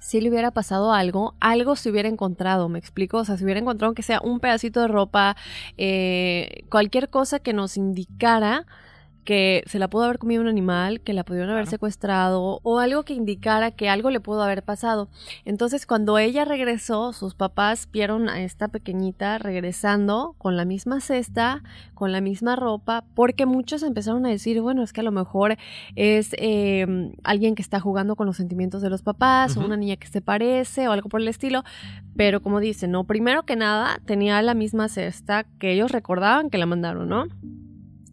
[0.00, 3.60] si le hubiera pasado algo, algo se hubiera encontrado, me explico, o sea, se hubiera
[3.60, 5.36] encontrado que sea un pedacito de ropa,
[5.78, 8.66] eh, cualquier cosa que nos indicara
[9.24, 11.70] que se la pudo haber comido un animal, que la pudieron haber Claro.
[11.70, 15.08] secuestrado o algo que indicara que algo le pudo haber pasado.
[15.44, 21.62] Entonces, cuando ella regresó, sus papás vieron a esta pequeñita regresando con la misma cesta,
[21.94, 25.56] con la misma ropa, porque muchos empezaron a decir, bueno, es que a lo mejor
[25.94, 29.96] es eh, alguien que está jugando con los sentimientos de los papás, o una niña
[29.96, 31.62] que se parece, o algo por el estilo.
[32.16, 36.58] Pero como dicen, no, primero que nada, tenía la misma cesta que ellos recordaban que
[36.58, 37.26] la mandaron, ¿no?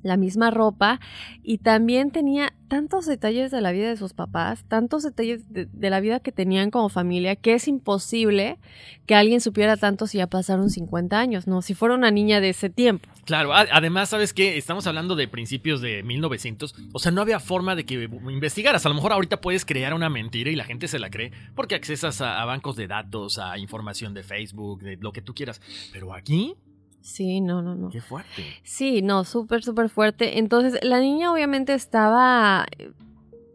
[0.04, 1.00] La misma ropa
[1.44, 6.00] y también tenía tantos detalles de la vida de sus papás, tantos detalles de, la
[6.00, 8.60] vida que tenían como familia, que es imposible
[9.08, 11.62] que alguien supiera tanto si ya pasaron 50 años, ¿no?
[11.62, 13.10] Si fuera una niña de ese tiempo.
[13.26, 14.58] Claro, además, ¿sabes qué?
[14.58, 16.76] Estamos hablando de principios de 1900.
[16.94, 18.86] O sea, no había forma de que investigaras.
[18.86, 21.76] A lo mejor ahorita puedes crear una mentira y la gente se la cree porque
[21.76, 25.60] accesas a bancos de datos, a información de Facebook, de lo que tú quieras.
[25.92, 26.56] Pero aquí,
[27.02, 27.90] Sí, no, no, no.
[27.90, 28.44] qué fuerte.
[28.64, 30.38] Sí, no, súper, súper fuerte.
[30.40, 32.92] Entonces, la niña obviamente estaba eh,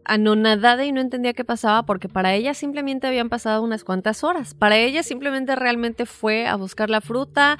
[0.03, 4.53] anonadada y no entendía qué pasaba porque para ella simplemente habían pasado unas cuantas horas.
[4.53, 7.57] Para ella simplemente realmente fue a buscar la fruta,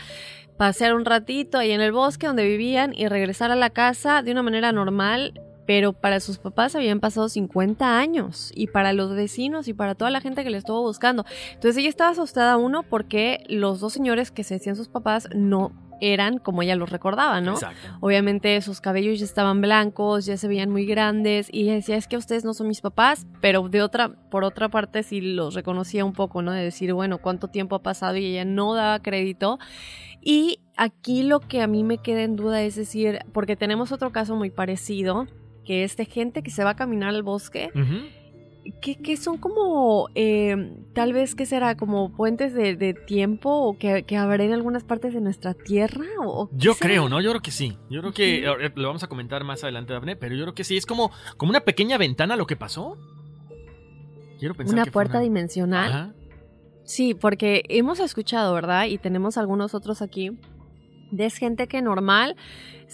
[0.58, 4.32] pasear un ratito ahí en el bosque donde vivían y regresar a la casa de
[4.32, 5.41] una manera normal.
[5.65, 10.12] Pero para sus papás habían pasado 50 años y para los vecinos y para toda
[10.12, 11.25] la gente que le estuvo buscando.
[11.54, 15.71] Entonces ella estaba asustada, uno, porque los dos señores que se decían sus papás no
[16.01, 17.54] eran como ella los recordaba, ¿no?
[17.54, 17.97] Exacto.
[17.99, 22.08] Obviamente sus cabellos ya estaban blancos, ya se veían muy grandes y ella decía, es
[22.08, 26.06] que ustedes no son mis papás, pero de otra, por otra parte sí los reconocía
[26.06, 26.51] un poco, ¿no?
[26.51, 29.60] De decir, bueno, cuánto tiempo ha pasado y ella no daba crédito.
[30.21, 34.12] Y aquí lo que a mí me queda en duda es decir, porque tenemos otro
[34.12, 35.28] caso muy parecido,
[35.65, 37.69] que es de gente que se va a caminar al bosque
[38.82, 40.56] que, que son como, eh,
[40.93, 41.78] tal vez, ¿qué será?
[41.78, 46.04] Como puentes de, de tiempo o que, que habrá en algunas partes de nuestra tierra.
[46.25, 46.88] O, Yo será?
[46.89, 47.21] creo, ¿no?
[47.21, 47.78] Yo creo que sí.
[47.91, 50.63] Yo creo que ahora lo vamos a comentar más adelante, Daphne, pero yo creo que
[50.63, 50.78] sí.
[50.78, 52.97] Es como, como una pequeña ventana lo que pasó.
[54.39, 55.91] Quiero pensar Una que fue puerta una- dimensional.
[55.91, 56.13] Ajá.
[56.84, 58.86] Sí, porque hemos escuchado, ¿verdad?
[58.88, 60.32] Y tenemos algunos otros aquí.
[61.12, 62.36] De gente que normal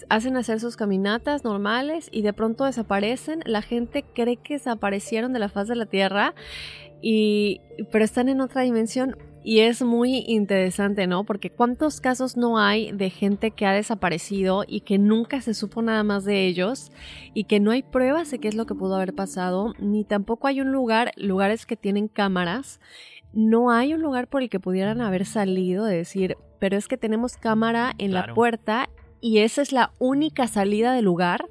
[0.09, 3.41] hacen hacer sus caminatas normales y de pronto desaparecen.
[3.45, 6.33] La gente cree que desaparecieron de la faz de la tierra
[7.01, 11.23] y pero están en otra dimensión y es muy interesante, ¿no?
[11.23, 15.81] Porque cuántos casos no hay de gente que ha desaparecido y que nunca se supo
[15.81, 16.91] nada más de ellos
[17.33, 20.47] y que no hay pruebas de qué es lo que pudo haber pasado, ni tampoco
[20.47, 22.79] hay un lugar, lugares que tienen cámaras
[23.33, 26.97] no hay un lugar por el que pudieran haber salido de decir, pero es que
[26.97, 28.89] tenemos cámara en la puerta
[29.21, 31.47] y esa es la única salida del lugar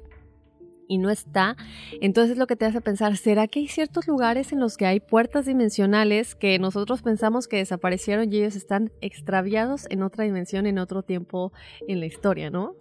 [0.87, 1.55] y no está.
[2.01, 4.99] Entonces lo que te hace pensar, ¿será que hay ciertos lugares en los que hay
[4.99, 10.79] puertas dimensionales que nosotros pensamos que desaparecieron y ellos están extraviados en otra dimensión, en
[10.79, 11.53] otro tiempo
[11.87, 12.75] en la historia, ¿no?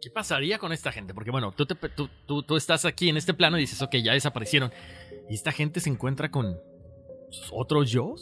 [0.00, 1.12] ¿Qué pasaría con esta gente?
[1.12, 4.70] Porque bueno, tú- tú estás aquí en este plano y dices, ok, ya desaparecieron.
[5.28, 6.56] ¿Y esta gente se encuentra con
[7.50, 8.14] otros yo?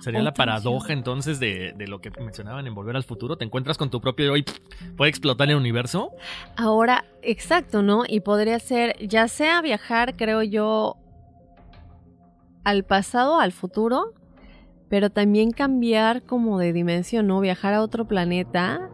[0.00, 0.94] Sería la paradoja yo.
[0.94, 3.36] entonces de, de lo que mencionaban en Volver al Futuro.
[3.36, 4.44] Te encuentras con tu propio yo y
[4.96, 6.12] puede explotar el universo.
[6.56, 8.04] Ahora, exacto, ¿no?
[8.06, 10.96] Y podría ser, ya sea viajar, creo yo,
[12.64, 14.12] al pasado, al futuro,
[14.88, 17.40] pero también cambiar como de dimensión, ¿no?
[17.40, 18.90] Viajar a otro planeta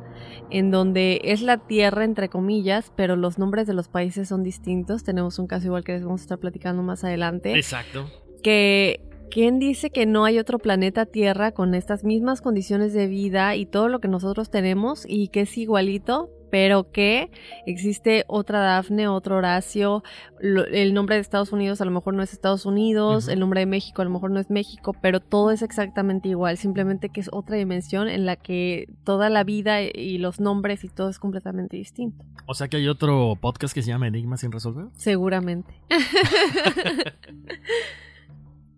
[0.50, 5.02] en donde es la Tierra, entre comillas, pero los nombres de los países son distintos.
[5.02, 8.08] Tenemos un caso igual que les vamos a estar platicando más adelante Exacto.
[8.42, 9.00] que
[9.34, 13.66] ¿quién dice que no hay otro planeta Tierra con estas mismas condiciones de vida y
[13.66, 16.30] todo lo que nosotros tenemos y que es igualito?
[16.50, 17.32] Pero que
[17.66, 20.04] existe otra Dafne, otro Horacio,
[20.38, 23.58] lo- el nombre de Estados Unidos a lo mejor no es Estados Unidos, el nombre
[23.58, 27.20] de México a lo mejor no es México, pero todo es exactamente igual, simplemente que
[27.20, 31.18] es otra dimensión en la que toda la vida y los nombres y todo es
[31.18, 34.86] completamente distinto, O sea que hay otro podcast que se llama Enigma sin resolver.
[34.94, 35.74] seguramente.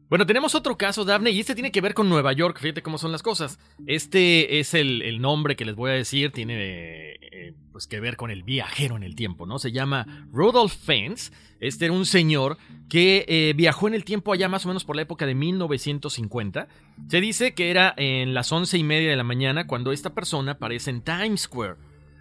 [0.08, 2.60] Bueno, tenemos otro caso, Daphne, y este tiene que ver con Nueva York.
[2.60, 3.58] Fíjate cómo son las cosas.
[3.86, 6.30] Este es el, nombre que les voy a decir.
[6.30, 9.58] Tiene eh, pues que ver con el viajero en el tiempo, ¿no?
[9.58, 11.32] Se llama Rudolph Fentz.
[11.58, 12.56] Este era un señor
[12.88, 16.68] que eh, viajó en el tiempo allá más o menos por la época de 1950.
[17.08, 20.52] Se dice que era en las once y media de la mañana cuando esta persona
[20.52, 21.76] aparece en Times Square.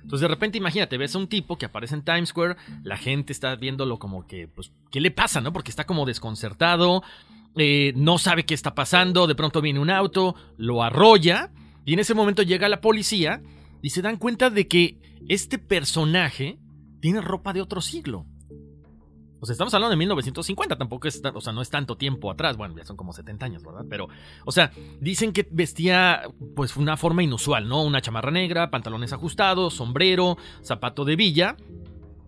[0.05, 3.33] Entonces de repente imagínate, ves a un tipo que aparece en Times Square, la gente
[3.33, 5.51] está viéndolo como que, pues, ¿qué le pasa, no?
[5.51, 7.01] Porque está como desconcertado,
[7.55, 11.49] eh, no sabe qué está pasando, de pronto viene un auto, lo arrolla,
[11.85, 13.41] y en ese momento llega la policía
[13.81, 16.59] y se dan cuenta de que este personaje
[16.99, 18.27] tiene ropa de otro siglo.
[19.49, 22.85] Estamos hablando de 1950, tampoco es, o sea, no es tanto tiempo atrás, bueno, ya
[22.85, 23.85] son como 70 años, ¿verdad?
[23.89, 24.07] Pero,
[24.45, 26.23] o sea, dicen que vestía,
[26.55, 27.83] pues, una forma inusual, ¿no?
[27.83, 31.57] Una chamarra negra, pantalones ajustados, sombrero, zapato de villa.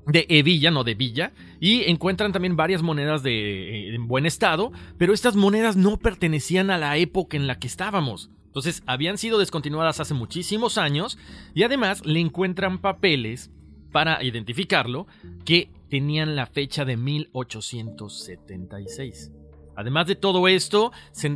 [0.06, 4.71] de Evilla, no de Villa, y encuentran también varias monedas de, eh, en buen estado,
[4.97, 8.30] pero estas monedas no pertenecían a la época en la que estábamos.
[8.45, 11.17] Entonces, habían sido descontinuadas hace muchísimos años
[11.53, 13.51] y además le encuentran papeles
[13.91, 15.08] para identificarlo
[15.45, 19.32] que tenían la fecha de 1876.
[19.76, 21.36] Además de todo esto, se,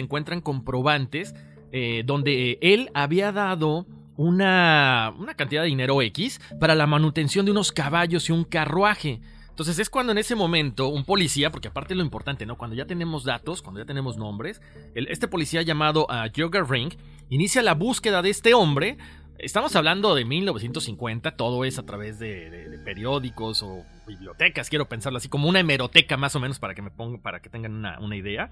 [0.00, 1.34] encuentran comprobantes
[1.72, 7.72] eh, donde él había dado una, cantidad de dinero X para la manutención de unos
[7.72, 9.20] caballos y un carruaje.
[9.50, 12.58] Entonces es cuando en ese momento un policía, porque aparte lo importante, ¿no?
[12.58, 14.60] Cuando ya tenemos datos, cuando ya tenemos nombres,
[14.94, 16.06] este policía llamado
[16.36, 16.92] Jogger Ring
[17.30, 18.98] inicia la búsqueda de este hombre.
[19.38, 25.28] Estamos hablando de 1950, todo es a través de, periódicos o bibliotecas, quiero pensarlo así,
[25.28, 28.16] como una hemeroteca más o menos para que me ponga, para que tengan una, una
[28.16, 28.50] idea.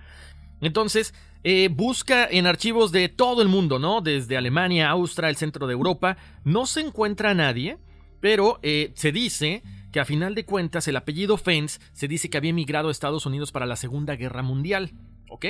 [0.60, 4.00] Entonces, eh, busca en archivos de todo el mundo, ¿no?
[4.00, 6.16] Desde Alemania, Austria, el centro de Europa.
[6.44, 7.78] No se encuentra a nadie,
[8.20, 12.36] pero eh, se dice que a final de cuentas el apellido Fens se dice que
[12.36, 14.92] había emigrado a Estados Unidos para la Segunda Guerra Mundial,
[15.28, 15.46] ¿ok?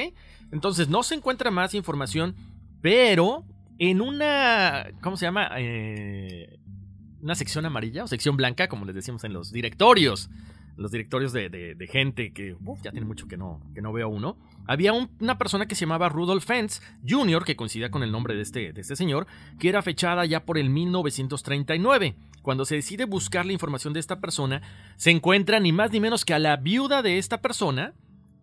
[0.53, 2.37] Entonces no se encuentra más información,
[2.83, 3.44] pero
[3.79, 5.51] en una, ¿cómo se llama?
[5.57, 6.59] Eh,
[7.23, 10.31] una sección amarilla o sección blanca, como les decíamos en los directorios,
[10.77, 14.37] los directorios de, gente que uf, ya tiene mucho que no, que no veo uno.
[14.67, 18.35] Había un- una persona que se llamaba Rudolf Fentz Jr., que coincidía con el nombre
[18.35, 19.27] de este, de este señor,
[19.61, 22.17] que era fechada ya por el 1939.
[22.43, 24.63] Cuando se decide buscar la información de esta persona,
[24.97, 27.95] se encuentra ni más ni menos que a la viuda de esta persona,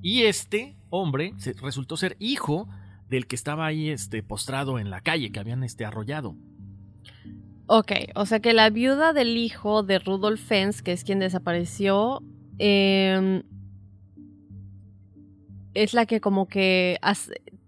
[0.02, 2.68] y este hombre resultó ser hijo
[3.12, 6.36] del que estaba ahí este, postrado en la calle, que habían este, arrollado.
[7.68, 12.24] Ok, o sea que la viuda del hijo de Rudolf Fens, que es quien desapareció,
[12.58, 13.44] em,
[15.74, 16.98] es la que como que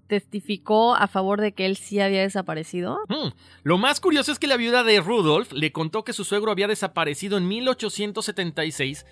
[0.07, 2.99] testificó a favor de que él sí había desaparecido.
[3.09, 3.33] Hmm.
[3.63, 6.67] Lo más curioso es que la viuda de Rudolf le contó que su suegro había
[6.67, 9.05] desaparecido en 1876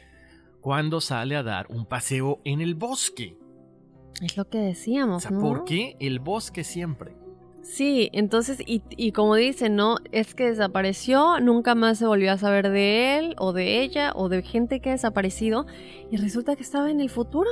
[0.62, 3.41] cuando sale a dar un paseo en el bosque.
[4.22, 5.42] Es lo que O decíamos, sea, ¿no?
[5.42, 7.16] ¿por qué el bosque siempre?
[7.64, 9.98] Sí, entonces, y, y como dicen, ¿no?
[10.12, 14.30] Es que desapareció, nunca más se volvió a saber de él o de ella o
[14.30, 15.68] de gente que ha desaparecido
[16.10, 17.50] y resulta que estaba en el futuro.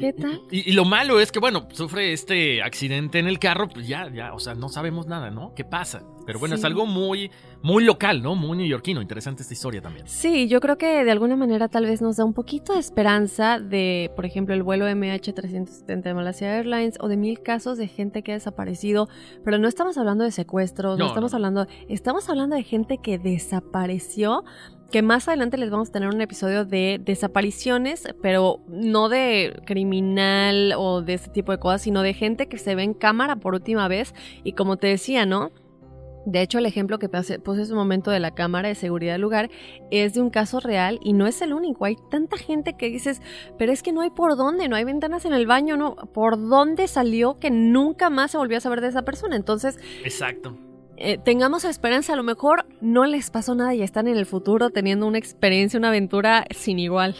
[0.00, 0.40] ¿Qué tal?
[0.50, 4.10] Y, y lo malo es que, bueno, sufre este accidente en el carro, pues ya,
[4.12, 5.54] ya, o sea, no sabemos nada, ¿no?
[5.54, 6.02] ¿Qué pasa?
[6.26, 7.30] Pero bueno, es algo muy,
[7.62, 8.36] muy local, ¿no?
[8.36, 9.02] Muy neoyorquino.
[9.02, 10.06] Interesante esta historia también.
[10.06, 13.58] Sí, yo creo que de alguna manera tal vez nos da un poquito de esperanza
[13.58, 18.22] de, por ejemplo, el vuelo MH370 de Malaysia Airlines o de mil casos de gente
[18.22, 19.08] que ha desaparecido,
[19.44, 21.36] pero no estamos hablando de secuestros, no, No, estamos no.
[21.36, 24.44] hablando, estamos hablando de gente que desapareció,
[24.90, 30.74] que más adelante les vamos a tener un episodio de desapariciones, pero no de criminal
[30.76, 33.54] o de ese tipo de cosas, sino de gente que se ve en cámara por
[33.54, 35.52] última vez y como te decía, ¿no?
[36.26, 39.22] De hecho, el ejemplo que puse hace un momento de la cámara de seguridad del
[39.22, 39.50] lugar
[39.90, 41.86] es de un caso real y no es el único.
[41.86, 43.22] Hay tanta gente que dices,
[43.58, 45.96] pero es que no hay por dónde, no hay ventanas en el baño, no.
[45.96, 49.34] ¿Por dónde salió que nunca más se volvió a saber de esa persona?
[49.34, 50.54] Entonces, Exacto.
[51.00, 52.12] Eh, tengamos esperanza.
[52.12, 55.78] A lo mejor no les pasó nada y están en el futuro teniendo una experiencia,
[55.78, 57.16] una aventura sin igual.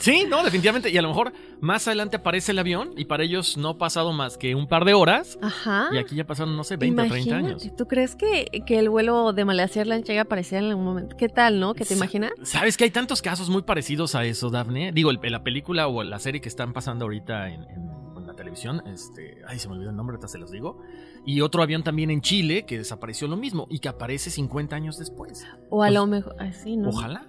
[0.00, 0.90] Sí, no, definitivamente.
[0.90, 4.12] Y a lo mejor más adelante aparece el avión y para ellos no ha pasado
[4.12, 5.38] más que un par de horas.
[5.42, 5.88] Ajá.
[5.92, 7.70] Y aquí ya pasaron, no sé, 20 o 30 años.
[7.76, 11.16] ¿Tú crees que, que el vuelo de Malaysia Airlines llega a aparecer en algún momento?
[11.16, 11.74] ¿Qué tal, no?
[11.74, 12.32] ¿Qué te Sa- imaginas?
[12.42, 14.92] ¿Sabes que hay tantos casos muy parecidos a eso, Daphne?
[14.92, 18.34] Digo, el- la película o la serie que están pasando ahorita en, en- en la
[18.34, 20.80] televisión, este, ay, se me olvidó el nombre, ahorita se los digo.
[21.26, 24.98] Y otro avión también en Chile que desapareció lo mismo y que aparece 50 años
[24.98, 25.46] después.
[25.70, 26.90] O a lo mejor, así, ¿no?
[26.90, 27.26] Ojalá.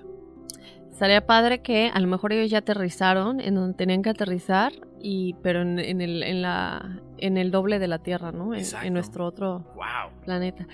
[0.91, 5.33] Estaría padre que a lo mejor ellos ya aterrizaron en donde tenían que aterrizar, y,
[5.43, 8.53] pero en, en el, en, la, en el doble de la Tierra, ¿no?
[8.53, 10.23] En, en nuestro otro Wow.
[10.23, 10.67] planeta.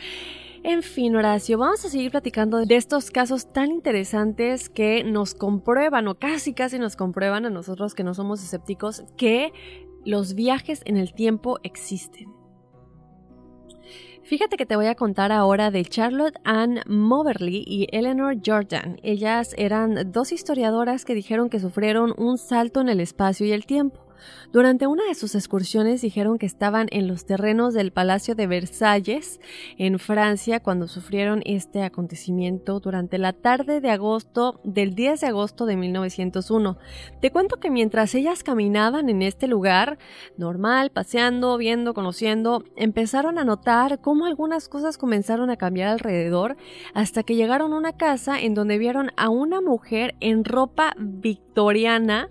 [0.64, 6.08] En fin, Horacio, vamos a seguir platicando de estos casos tan interesantes que nos comprueban,
[6.08, 9.52] o casi casi nos comprueban a nosotros que no somos escépticos, que
[10.06, 12.30] los viajes en el tiempo existen.
[14.32, 18.98] Fíjate que te voy a contar ahora de Charlotte Ann Moberly y Eleanor Jordan.
[19.04, 23.66] Ellas eran dos historiadoras que dijeron que sufrieron un salto en el espacio y el
[23.66, 24.00] tiempo.
[24.52, 29.40] Durante una de sus excursiones dijeron que estaban en los terrenos del Palacio de Versalles,
[29.78, 35.66] en Francia, cuando sufrieron este acontecimiento durante la tarde de agosto del 10 de agosto
[35.66, 36.78] de 1901.
[37.22, 39.98] Te cuento que mientras ellas caminaban en este lugar,
[40.38, 46.58] normal, paseando, viendo, conociendo, empezaron a notar cómo algunas cosas comenzaron a cambiar alrededor
[46.94, 52.30] hasta que llegaron a una casa en donde vieron a una mujer en ropa victoriana.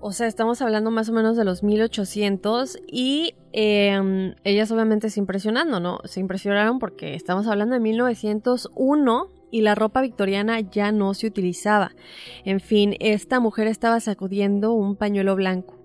[0.00, 5.18] O sea, estamos hablando más o menos de los 1800 y eh, ellas obviamente se
[5.18, 5.98] impresionando, ¿no?
[6.04, 11.92] Se impresionaron porque estamos hablando de 1901 y la ropa victoriana ya no se utilizaba.
[12.44, 15.77] En fin, esta mujer estaba sacudiendo un pañuelo blanco.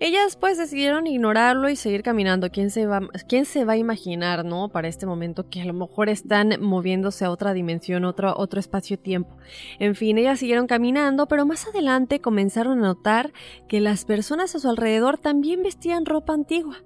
[0.00, 2.50] Ellas pues decidieron ignorarlo y seguir caminando.
[2.50, 4.68] ¿Quién se, va, ¿Quién se va a imaginar, no?
[4.68, 9.36] Para este momento que a lo mejor están moviéndose a otra dimensión, otro, otro espacio-tiempo.
[9.78, 13.32] En fin, ellas siguieron caminando, pero más adelante comenzaron a notar
[13.68, 16.76] que las personas a su alrededor también vestían ropa antigua.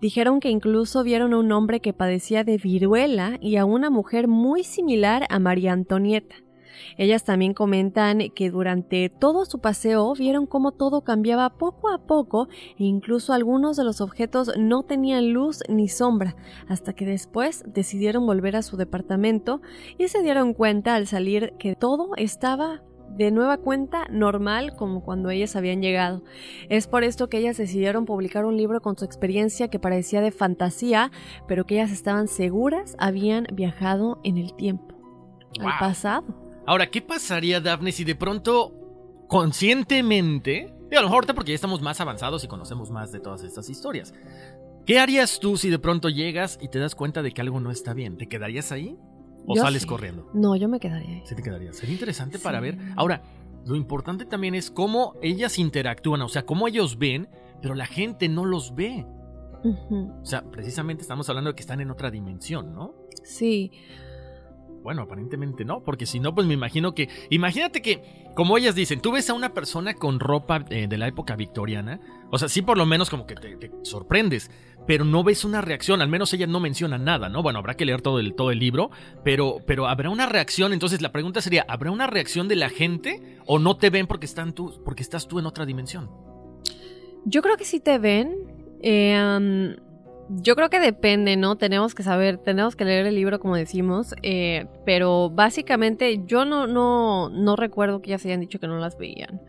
[0.00, 4.28] Dijeron que incluso vieron a un hombre que padecía de viruela y a una mujer
[4.28, 6.36] muy similar a María Antonieta.
[7.00, 12.48] Ellas también comentan que durante todo su paseo vieron cómo todo cambiaba poco a poco
[12.76, 16.36] e incluso algunos de los objetos no tenían luz ni sombra,
[16.68, 19.62] hasta que después decidieron volver a su departamento
[19.96, 22.82] y se dieron cuenta al salir que todo estaba
[23.16, 26.22] de nueva cuenta normal como cuando ellas habían llegado.
[26.68, 30.32] Es por esto que ellas decidieron publicar un libro con su experiencia que parecía de
[30.32, 31.10] fantasía,
[31.48, 34.94] pero que ellas estaban seguras habían viajado en el tiempo,
[35.60, 36.49] al pasado.
[36.70, 38.72] Ahora, ¿qué pasaría, Daphne, si de pronto,
[39.26, 43.42] conscientemente, y a lo mejor porque ya estamos más avanzados y conocemos más de todas
[43.42, 44.14] estas historias,
[44.86, 47.72] ¿qué harías tú si de pronto llegas y te das cuenta de que algo no
[47.72, 48.16] está bien?
[48.16, 48.96] ¿Te quedarías ahí?
[49.48, 50.30] ¿O sales corriendo?
[50.32, 51.22] No, yo me quedaría ahí.
[51.24, 51.72] Sí, te quedaría.
[51.72, 52.78] Sería interesante para ver.
[52.94, 53.24] Ahora,
[53.66, 57.28] lo importante también es cómo ellas interactúan, o sea, cómo ellos ven,
[57.60, 59.04] pero la gente no los ve.
[59.64, 62.94] O sea, precisamente estamos hablando de que están en otra dimensión, ¿no?
[63.24, 63.72] Sí.
[64.82, 67.08] Bueno, aparentemente no, porque si no, pues me imagino que.
[67.28, 71.06] Imagínate que, como ellas dicen, tú ves a una persona con ropa eh, de la
[71.06, 72.00] época victoriana,
[72.30, 74.50] o sea, sí por lo menos como que te, sorprendes,
[74.86, 77.42] pero no ves una reacción, al menos ella no menciona nada, ¿no?
[77.42, 78.90] Bueno, habrá que leer todo el, todo el libro,
[79.22, 83.38] pero, pero habrá una reacción, entonces la pregunta sería, ¿habrá una reacción de la gente
[83.46, 86.10] o no te ven porque, están tú, porque estás tú en otra dimensión?
[87.26, 88.34] Yo creo que sí te ven.
[88.82, 89.76] Eh,
[90.32, 91.56] yo creo que depende, ¿no?
[91.56, 96.66] Tenemos que saber, tenemos que leer el libro como decimos, eh, pero básicamente yo no,
[96.66, 99.40] no, no recuerdo que ellas hayan dicho que no las veían.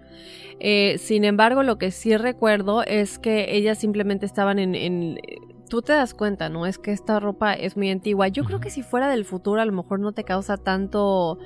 [0.60, 5.20] Eh, sin embargo, lo que sí recuerdo es que ellas simplemente estaban en,
[5.70, 6.66] Tú te das cuenta, ¿no?
[6.66, 8.28] Es que esta ropa es muy antigua.
[8.28, 11.40] Yo creo que si fuera del futuro a lo mejor no te causa tanto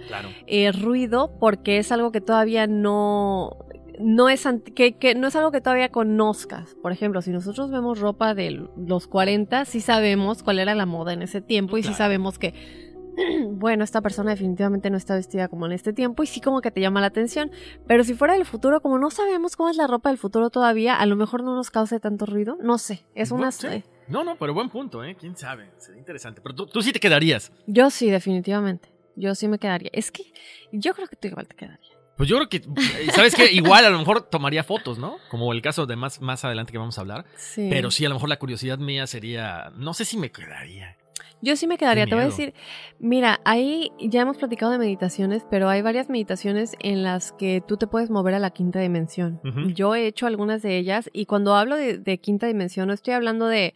[0.48, 3.56] eh, ruido porque es algo que todavía no
[4.00, 6.76] no es, que, no es algo que todavía conozcas.
[6.82, 11.14] Por ejemplo, si nosotros vemos ropa de los 40, sí sabemos cuál era la moda
[11.14, 12.54] en ese tiempo y sí sabemos que,
[13.52, 16.72] bueno, esta persona definitivamente no está vestida como en este tiempo y sí como que
[16.72, 17.52] te llama la atención.
[17.88, 20.96] Pero si fuera del futuro, como no sabemos cómo es la ropa del futuro todavía,
[20.96, 22.58] a lo mejor no nos cause tanto ruido.
[22.62, 23.50] No sé, es una...
[24.08, 25.16] No, no, pero buen punto, ¿eh?
[25.20, 25.72] ¿Quién sabe?
[25.78, 26.40] Sería interesante.
[26.42, 27.52] Pero tú, tú sí te quedarías.
[27.66, 28.90] Yo sí, definitivamente.
[29.16, 29.90] Yo sí me quedaría.
[29.94, 30.32] Es que
[30.72, 31.95] yo creo que tú igual te quedaría.
[32.18, 32.62] Pues yo creo que,
[33.12, 33.52] ¿sabes qué?
[33.52, 35.18] Igual a lo mejor tomaría fotos, ¿no?
[35.30, 37.26] Como el caso de más, más adelante que vamos a hablar.
[37.36, 37.68] Sí.
[37.70, 40.98] Pero sí, a lo mejor la curiosidad mía sería, no sé si me quedaría.
[41.42, 42.54] Yo sí me quedaría, te voy a decir,
[42.98, 47.78] mira, ahí ya hemos platicado de meditaciones, pero hay varias meditaciones en las que tú
[47.78, 49.42] te puedes mover a la quinta dimensión.
[49.76, 53.14] Yo he hecho algunas de ellas y cuando hablo de, de quinta dimensión no estoy
[53.14, 53.74] hablando de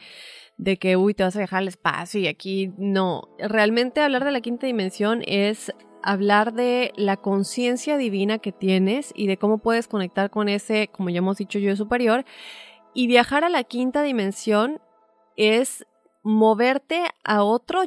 [0.60, 3.30] de que, uy, te vas a viajar al espacio y aquí no.
[3.40, 5.74] Realmente hablar de la quinta dimensión es
[6.04, 11.10] hablar de la conciencia divina que tienes y de cómo puedes conectar con ese, como
[11.10, 12.26] ya hemos dicho yo, superior.
[12.94, 14.82] Y viajar a la quinta dimensión
[15.36, 15.86] es
[16.24, 17.84] moverte a otro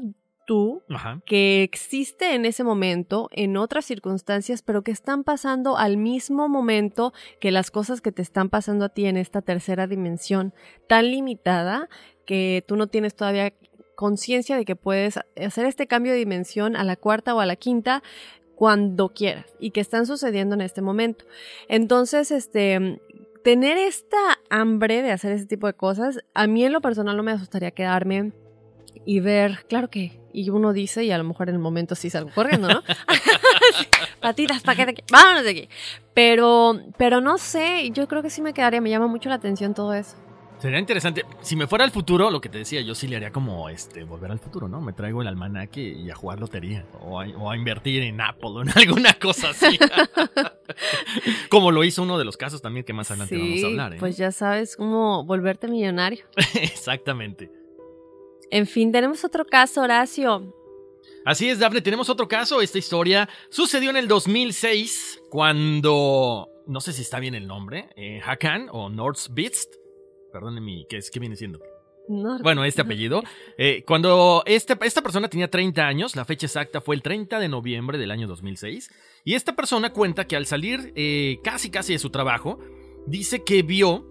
[0.47, 0.83] tú
[1.25, 7.13] que existe en ese momento, en otras circunstancias, pero que están pasando al mismo momento
[7.41, 10.53] que las cosas que te están pasando a ti en esta tercera dimensión
[10.89, 11.89] tan limitada
[12.27, 13.53] que tú no tienes todavía
[14.03, 17.55] conciencia de que puedes hacer este cambio de dimensión a la cuarta o a la
[17.55, 18.03] quinta
[18.57, 21.25] cuando quieras y que están sucediendo en este momento.
[21.69, 23.01] Entonces, este,
[23.45, 27.23] tener esta hambre de hacer ese tipo de cosas, a mí en lo personal no
[27.23, 28.33] me asustaría quedarme
[29.05, 32.11] y ver, claro que, y uno dice, y a lo mejor en el momento sí
[32.11, 32.83] salgo corriendo, ¿no?
[34.21, 35.69] Patitas, paquete, vámonos de aquí.
[36.13, 39.75] Pero, pero no sé, yo creo que sí me quedaría, me llama mucho la atención
[39.75, 40.17] todo eso.
[40.63, 41.25] Sería interesante.
[41.41, 44.05] Si me fuera al futuro, lo que te decía, yo sí le haría como este
[44.05, 44.81] volver al futuro, ¿no?
[44.81, 46.87] Me traigo el almanaque y a jugar lotería.
[47.01, 49.77] O a, invertir en Apple o en alguna cosa así.
[51.51, 53.95] como lo hizo uno de los casos también que más adelante vamos a hablar.
[53.95, 53.97] ¿eh?
[53.99, 56.25] Pues ya sabes cómo volverte millonario.
[56.55, 57.51] Exactamente.
[58.53, 60.55] En fin, tenemos otro caso, Horacio.
[61.25, 62.61] Así es, Daphne, tenemos otro caso.
[62.61, 68.21] Esta historia sucedió en el 2006 cuando, no sé si está bien el nombre, eh,
[68.25, 68.91] Hakan o
[70.89, 71.61] ¿qué, es, ¿qué viene siendo?
[72.09, 73.23] Bueno, este apellido.
[73.59, 77.49] Eh, cuando este, esta persona tenía 30 años, la fecha exacta fue el 30 de
[77.49, 78.91] noviembre del año 2006,
[79.25, 82.59] y esta persona cuenta que al salir eh, casi casi de su trabajo,
[83.07, 84.09] dice que vio,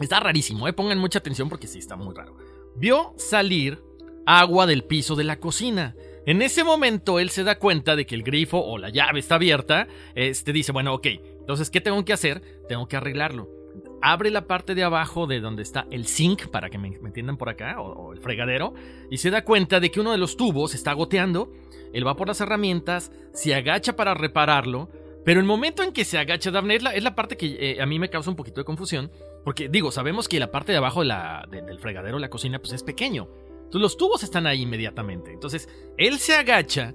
[0.00, 2.36] está rarísimo, eh, pongan mucha atención porque sí está muy raro,
[2.76, 3.84] vio salir
[4.26, 5.94] agua del piso de la cocina.
[6.24, 9.34] En ese momento él se da cuenta de que el grifo o la llave está
[9.34, 9.86] abierta.
[10.14, 11.06] Este dice, bueno, ok,
[11.40, 12.40] entonces, ¿qué tengo que hacer?
[12.68, 13.61] Tengo que arreglarlo.
[14.02, 17.48] Abre la parte de abajo de donde está el zinc, para que me, entiendan por
[17.48, 18.74] acá, o, el fregadero,
[19.10, 21.52] y se da cuenta de que uno de los tubos está goteando.
[21.92, 24.88] Él va por las herramientas, se agacha para repararlo,
[25.24, 27.80] pero el momento en que se agacha Daphne es la, es la parte que eh,
[27.80, 29.10] a mí me causa un poquito de confusión,
[29.44, 32.58] porque digo, sabemos que la parte de abajo de la, de- del fregadero, la cocina,
[32.58, 33.28] pues es pequeño.
[33.64, 35.32] Entonces los tubos están ahí inmediatamente.
[35.32, 36.92] Entonces él se agacha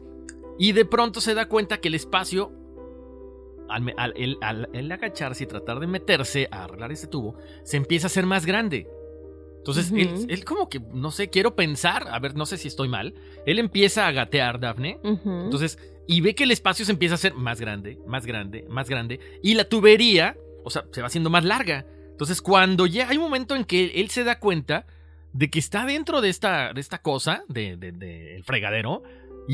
[0.60, 2.52] y de pronto se da cuenta que el espacio,
[3.70, 8.06] al, al- él- al- agacharse y tratar de meterse a arreglar ese tubo, se empieza
[8.06, 8.88] a hacer más grande.
[9.58, 9.92] Entonces
[10.30, 13.14] él, como que, no sé, quiero pensar, a ver, no sé si estoy mal,
[13.46, 17.34] él empieza a gatear, Daphne, entonces, y ve que el espacio se empieza a hacer
[17.34, 19.20] más grande, más grande, más grande.
[19.44, 21.86] Y la tubería, o sea, se va haciendo más larga.
[22.12, 24.86] Entonces, cuando ya hay un momento en que él se da cuenta
[25.34, 29.04] de que está dentro de esta, de esta cosa, del de, de- el fregadero,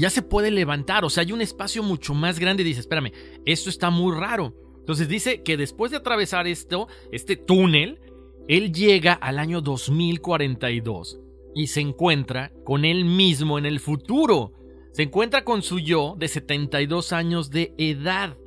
[0.01, 1.05] ya se puede levantar.
[1.05, 2.63] O sea, hay un espacio mucho más grande.
[2.63, 3.11] Dice, espérame,
[3.45, 4.55] esto está muy raro.
[4.79, 7.99] Entonces dice que después de atravesar esto, este túnel,
[8.47, 11.21] él llega al año 2042
[11.55, 14.53] y se encuentra con él mismo en el futuro.
[14.91, 18.37] Se encuentra con su yo de 72 años de edad.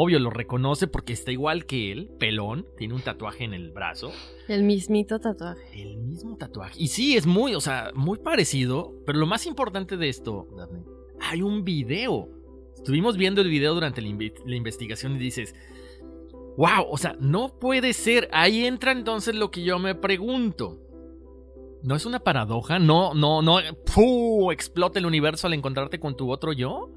[0.00, 4.12] Obvio, lo reconoce porque está igual que él, pelón, tiene un tatuaje en el brazo.
[4.46, 5.60] El mismito tatuaje.
[5.74, 6.74] El mismo tatuaje.
[6.80, 8.92] Y sí, es muy, o sea, muy parecido.
[9.04, 10.84] Pero lo más importante de esto, Daphne,
[11.20, 12.28] hay un video.
[12.76, 15.56] Estuvimos viendo el video durante la, inve- la investigación y dices,
[16.56, 18.28] wow, o sea, no puede ser.
[18.32, 20.78] Ahí entra entonces lo que yo me pregunto.
[21.82, 22.78] ¿No es una paradoja?
[22.78, 24.52] ¿No, no, no, ¡fu!
[24.52, 26.90] explota el universo al encontrarte con tu otro yo?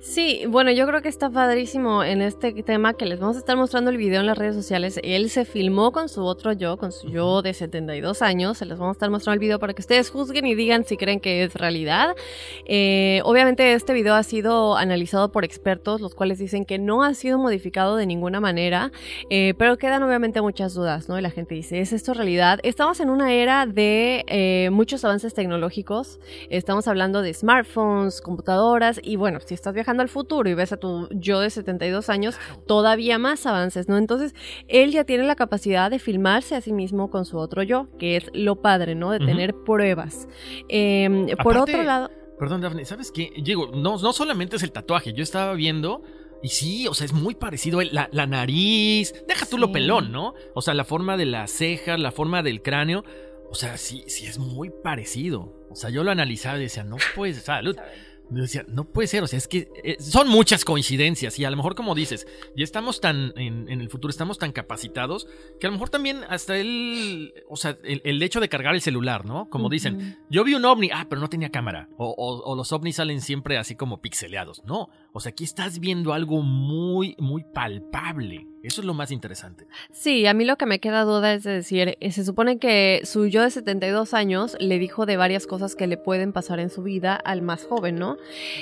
[0.00, 3.56] Sí, bueno, yo creo que está padrísimo en este tema que les vamos a estar
[3.56, 4.98] mostrando el video en las redes sociales.
[5.04, 8.58] Él se filmó con su otro yo, con su yo de 72 años.
[8.58, 10.96] Se les vamos a estar mostrando el video para que ustedes juzguen y digan si
[10.96, 12.16] creen que es realidad.
[12.66, 17.14] Eh, obviamente este video ha sido analizado por expertos, los cuales dicen que no ha
[17.14, 18.90] sido modificado de ninguna manera,
[19.30, 21.16] eh, pero quedan obviamente muchas dudas, ¿no?
[21.16, 22.58] Y la gente dice, ¿es esto realidad?
[22.64, 26.18] Estamos en una era de eh, muchos avances tecnológicos.
[26.50, 30.76] Estamos hablando de smartphones, computadoras y bueno, si estás viajando al futuro y ves a
[30.76, 33.96] tu yo de 72 años, todavía más avances, ¿no?
[33.96, 34.34] Entonces,
[34.68, 38.16] él ya tiene la capacidad de filmarse a sí mismo con su otro yo, que
[38.16, 39.10] es lo padre, ¿no?
[39.10, 40.28] De tener pruebas.
[40.68, 42.10] Eh, por otro lado...
[42.38, 43.32] Perdón, Daphne, ¿sabes qué?
[43.42, 46.02] Digo, no, no solamente es el tatuaje, yo estaba viendo.
[46.42, 47.80] Y sí, o sea, es muy parecido.
[47.82, 50.34] La, la nariz, deja tú lo pelón, ¿no?
[50.54, 53.04] O sea, la forma de las cejas, la forma del cráneo.
[53.48, 55.54] O sea, sí, sí es muy parecido.
[55.70, 57.42] O sea, yo lo analizaba y decía, no puede ser.
[57.42, 57.76] Salud.
[58.30, 59.22] Yo decía, no puede ser.
[59.22, 61.38] O sea, es que eh, son muchas coincidencias.
[61.38, 64.52] Y a lo mejor, como dices, ya estamos tan en, en el futuro, estamos tan
[64.52, 65.26] capacitados
[65.60, 67.34] que a lo mejor también hasta el.
[67.48, 69.50] O sea, el, el hecho de cargar el celular, ¿no?
[69.50, 71.88] Como dicen, yo vi un ovni, ah, pero no tenía cámara.
[71.98, 74.62] O, o- o los ovnis salen siempre así como pixeleados.
[74.64, 78.46] No, o sea, aquí estás viendo algo muy, muy palpable.
[78.62, 79.66] Eso es lo más interesante.
[79.90, 83.00] Sí, a mí lo que me queda duda es de decir, eh, se supone que
[83.04, 86.70] su yo de 72 años le dijo de varias cosas que le pueden pasar en
[86.70, 88.16] su vida al más joven, ¿no?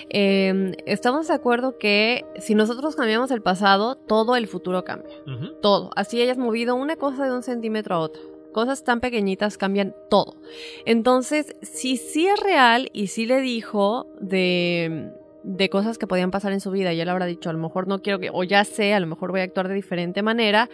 [0.08, 5.14] Eh, estamos de acuerdo que si nosotros cambiamos el pasado, todo el futuro cambia.
[5.60, 5.90] Todo.
[5.94, 8.22] Así hayas movido una cosa de un centímetro a otra.
[8.52, 10.36] Cosas tan pequeñitas cambian todo.
[10.84, 15.12] Entonces, si sí es real y sí le dijo de,
[15.42, 17.88] de cosas que podían pasar en su vida, y él habrá dicho, a lo mejor
[17.88, 20.68] no quiero que, o ya sé, a lo mejor voy a actuar de diferente manera,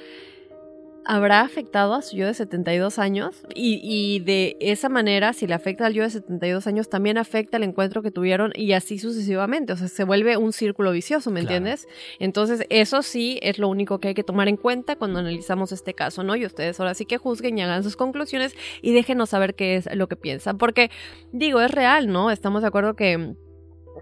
[1.09, 3.45] ¿habrá afectado a su yo de 72 años?
[3.55, 7.59] Y, y de esa manera, si le afecta al yo de 72 años, también afecta
[7.59, 9.73] el encuentro que tuvieron y así sucesivamente.
[9.73, 11.55] O sea, se vuelve un círculo vicioso, ¿me Claro.
[11.59, 11.87] entiendes?
[12.19, 15.95] Entonces, eso sí es lo único que hay que tomar en cuenta cuando analizamos este
[15.95, 16.35] caso, ¿no?
[16.35, 19.89] Y ustedes ahora sí que juzguen y hagan sus conclusiones y déjenos saber qué es
[19.95, 20.59] lo que piensan.
[20.59, 20.91] Porque,
[21.31, 22.33] digo, es real, ¿no?
[22.33, 23.37] Estamos de acuerdo que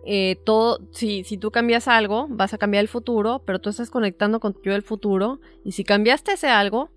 [0.05, 3.91] eh, todo, si, si tú cambias algo, vas a cambiar el futuro, pero tú estás
[3.91, 6.91] conectando con yo del futuro, y si cambiaste ese algo,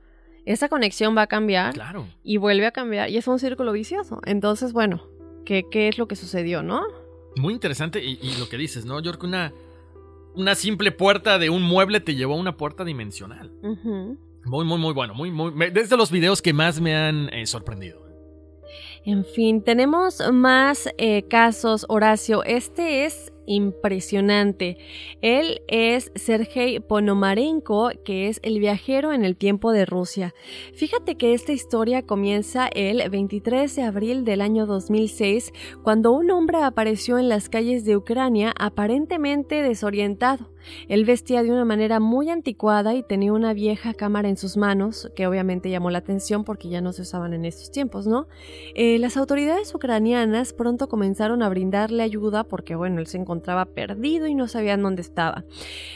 [0.45, 2.07] esa conexión va a cambiar Claro.
[2.23, 4.21] y vuelve a cambiar, y es un círculo vicioso.
[4.25, 5.07] Entonces, bueno,
[5.45, 6.81] ¿qué, qué es lo que sucedió, no?
[7.35, 8.03] Muy interesante.
[8.03, 8.99] Y, y lo que dices, ¿no?
[9.01, 9.53] Yo creo que una,
[10.35, 13.51] una simple puerta de un mueble te llevó a una puerta dimensional.
[14.45, 15.13] Muy, muy, muy bueno.
[15.13, 15.51] Muy, muy.
[15.71, 18.06] Desde los videos que más me han eh, sorprendido.
[19.07, 22.43] En fin, tenemos más eh, casos, Horacio.
[22.43, 24.77] Este es impresionante.
[25.21, 30.35] Él es Sergei Ponomarenko, que es el viajero en el tiempo de Rusia.
[30.75, 35.53] Fíjate que esta historia comienza el 23 de abril del año 2006,
[35.83, 40.49] cuando un hombre apareció en las calles de Ucrania aparentemente desorientado.
[40.87, 45.11] Él vestía de una manera muy anticuada y tenía una vieja cámara en sus manos,
[45.15, 48.27] que obviamente llamó la atención porque ya no se usaban en estos tiempos, ¿no?
[48.75, 54.27] Eh, las autoridades ucranianas pronto comenzaron a brindarle ayuda porque, bueno, él se encontraba perdido
[54.27, 55.45] y no sabían dónde estaba.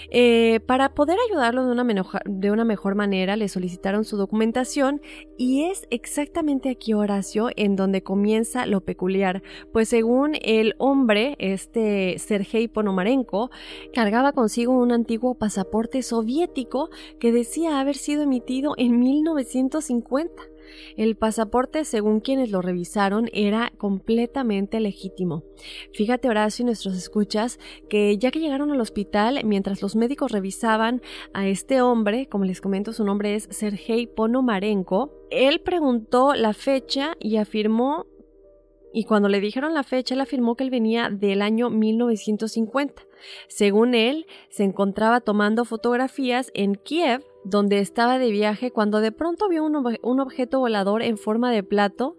[0.10, 5.02] Eh, para poder ayudarlo de una, de una mejor manera, le solicitaron su documentación
[5.38, 9.42] y es exactamente aquí, Horacio, en donde comienza lo peculiar,
[9.72, 13.50] pues según el hombre, este Sergei Ponomarenko,
[13.94, 16.90] cargaba consigo un antiguo pasaporte soviético
[17.20, 20.44] que decía haber sido emitido en 1950.
[20.96, 25.44] El pasaporte, según quienes lo revisaron, era completamente legítimo.
[25.94, 27.60] Fíjate, Horacio y nuestros escuchas,
[27.90, 31.02] que ya que llegaron al hospital, mientras los médicos revisaban
[31.34, 37.16] a este hombre, como les comento, su nombre es Sergei Ponomarenko, él preguntó la fecha
[37.20, 38.06] y afirmó
[38.94, 43.04] y cuando le dijeron la fecha, él afirmó que él venía del año 1950.
[43.48, 49.50] Según él, se encontraba tomando fotografías en Kiev, donde estaba de viaje, cuando de pronto
[49.50, 52.18] vio un, objeto volador en forma de plato,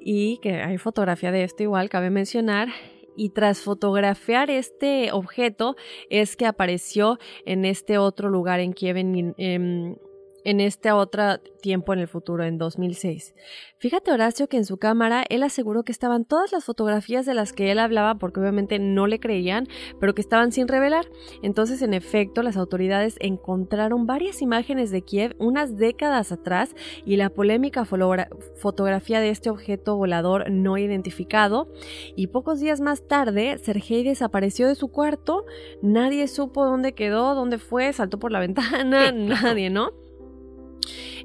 [0.00, 2.68] y que hay fotografía de esto igual, cabe mencionar,
[3.16, 5.76] y tras fotografiar este objeto
[6.08, 9.98] es que apareció en este otro lugar en Kiev, en
[10.44, 13.34] este otro tiempo en el futuro, en 2006.
[13.78, 17.52] Fíjate Horacio que en su cámara él aseguró que estaban todas las fotografías de las
[17.52, 19.68] que él hablaba porque obviamente no le creían,
[19.98, 21.06] pero que estaban sin revelar.
[21.42, 26.74] Entonces, en efecto, las autoridades encontraron varias imágenes de Kiev unas décadas atrás
[27.04, 31.68] y la polémica fotografía de este objeto volador no identificado.
[32.16, 35.44] Y pocos días más tarde, Sergei desapareció de su cuarto,
[35.82, 40.09] nadie supo dónde quedó, dónde fue, saltó por la ventana, nadie, ¿no?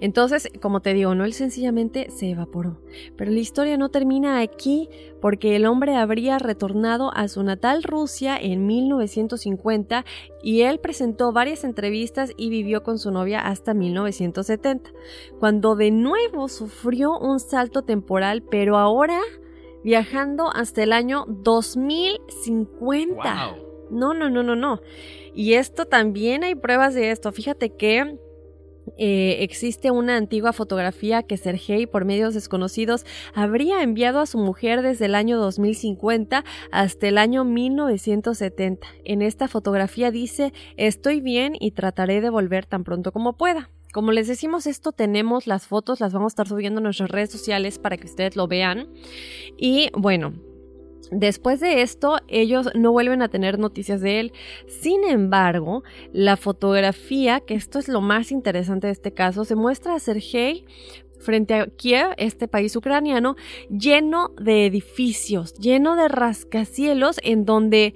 [0.01, 2.81] Entonces, como te digo, no él sencillamente se evaporó.
[3.15, 4.89] Pero la historia no termina aquí
[5.21, 10.05] porque el hombre habría retornado a su natal Rusia en 1950
[10.43, 14.91] y él presentó varias entrevistas y vivió con su novia hasta 1970,
[15.39, 19.19] cuando de nuevo sufrió un salto temporal, pero ahora
[19.83, 23.57] viajando hasta el año 2050.
[23.91, 24.81] No, no, no, no, no.
[25.35, 27.31] Y esto también hay pruebas de esto.
[27.31, 28.17] Fíjate que
[28.97, 34.81] eh, existe una antigua fotografía que Sergei, por medios desconocidos, habría enviado a su mujer
[34.81, 38.87] desde el año 2050 hasta el año 1970.
[39.03, 43.69] En esta fotografía dice, estoy bien y trataré de volver tan pronto como pueda.
[43.93, 47.31] Como les decimos esto, tenemos las fotos, las vamos a estar subiendo a nuestras redes
[47.31, 48.89] sociales para que ustedes lo vean.
[49.57, 50.33] Y bueno,
[51.11, 54.33] Después de esto, ellos no vuelven a tener noticias de él.
[54.67, 55.83] Sin embargo,
[56.13, 60.65] la fotografía, que esto es lo más interesante de este caso, se muestra a Sergei
[61.19, 63.35] frente a Kiev, este país ucraniano,
[63.69, 67.95] lleno de edificios, lleno de rascacielos en donde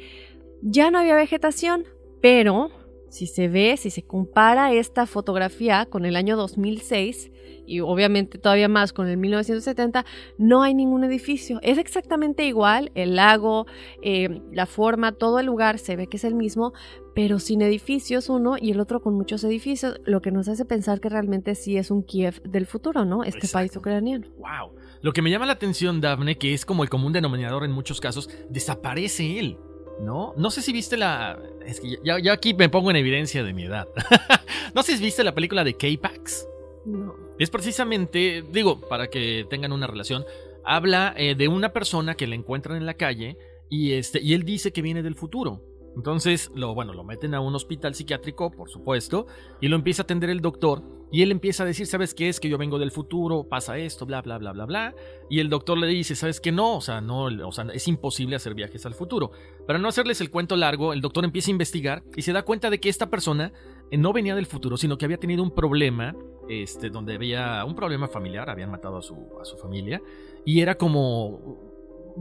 [0.62, 1.86] ya no había vegetación,
[2.22, 2.72] pero
[3.10, 7.32] si se ve, si se compara esta fotografía con el año 2006,
[7.66, 10.06] y obviamente todavía más con el 1970,
[10.38, 11.60] no hay ningún edificio.
[11.62, 13.68] Es exactamente igual, el lago,
[14.02, 16.74] eh, la forma, todo el lugar se ve que es el mismo,
[17.14, 21.00] pero sin edificios uno y el otro con muchos edificios, lo que nos hace pensar
[21.00, 23.24] que realmente sí es un Kiev del futuro, ¿no?
[23.24, 24.28] Este país ucraniano.
[24.38, 24.76] Wow.
[25.02, 28.02] Lo que me llama la atención, Daphne, que es como el común denominador en muchos
[28.02, 29.58] casos, desaparece él.
[30.00, 30.34] ¿No?
[30.38, 31.40] No sé si viste la.
[31.66, 33.88] Es que ya, ya aquí me pongo en evidencia de mi edad.
[34.76, 36.48] no sé si viste la película de K-Pax.
[36.86, 37.16] No.
[37.38, 40.26] Es precisamente, digo, para que tengan una relación,
[40.66, 43.38] habla eh, de una persona que le encuentran en la calle
[43.70, 45.62] y, este, y él dice que viene del futuro.
[45.96, 49.28] Entonces, lo, bueno, lo meten a un hospital psiquiátrico, por supuesto,
[49.60, 50.84] y lo empieza a atender el doctor.
[51.12, 52.30] Y él empieza a decir, ¿sabes qué?
[52.30, 54.96] Es que yo vengo del futuro, pasa esto, bla, bla, bla, bla, bla.
[55.30, 56.52] Y el doctor le dice, ¿sabes qué?
[56.52, 59.32] No, o sea, no, o sea, es imposible hacer viajes al futuro.
[59.66, 62.70] Para no hacerles el cuento largo, el doctor empieza a investigar y se da cuenta
[62.70, 63.52] de que esta persona
[63.90, 66.16] eh, no venía del futuro, sino que había tenido un problema,
[66.48, 70.02] este, donde había un problema familiar, habían matado a su, a su familia,
[70.46, 71.70] y era como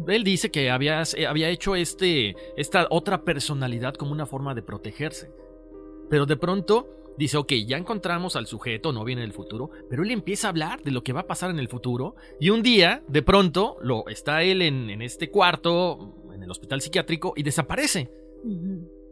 [0.06, 4.62] él dice que había, eh, había hecho este, esta otra personalidad como una forma de
[4.62, 5.30] protegerse.
[6.08, 6.88] Pero de pronto
[7.18, 10.82] dice, ok, ya encontramos al sujeto, no viene del futuro, pero él empieza a hablar
[10.82, 14.06] de lo que va a pasar en el futuro y un día, de pronto, lo,
[14.08, 18.10] está él en, en este cuarto, en el hospital psiquiátrico, y desaparece.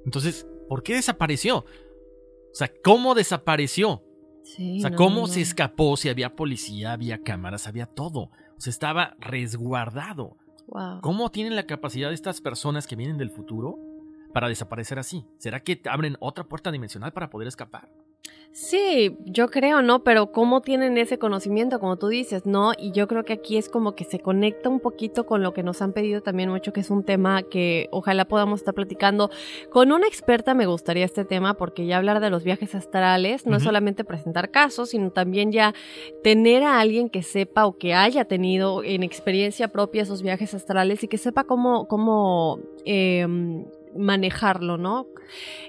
[0.05, 1.59] Entonces, ¿por qué desapareció?
[1.59, 4.03] O sea, ¿cómo desapareció?
[4.49, 8.31] o sea, ¿cómo se escapó si había policía, había cámaras, había todo?
[8.57, 10.37] O sea, estaba resguardado.
[11.03, 13.79] ¿Cómo tienen la capacidad estas personas que vienen del futuro
[14.37, 15.25] para desaparecer así?
[15.39, 17.89] ¿Será que abren otra puerta dimensional para poder escapar?
[18.53, 20.03] Sí, yo creo, ¿no?
[20.03, 22.73] Pero ¿cómo tienen ese conocimiento, como tú dices, ¿no?
[22.79, 25.63] Y yo creo que aquí es como que se conecta un poquito con lo que
[25.63, 29.31] nos han pedido también mucho, que es un tema que ojalá podamos estar platicando.
[29.71, 33.59] Con una experta me gustaría este tema, porque ya hablar de los viajes astrales no
[33.59, 35.75] es solamente presentar casos, sino también ya
[36.23, 41.05] tener a alguien que sepa o que haya tenido en experiencia propia esos viajes astrales
[41.05, 43.67] y que sepa cómo, cómo em,
[43.99, 45.07] manejarlo, ¿no?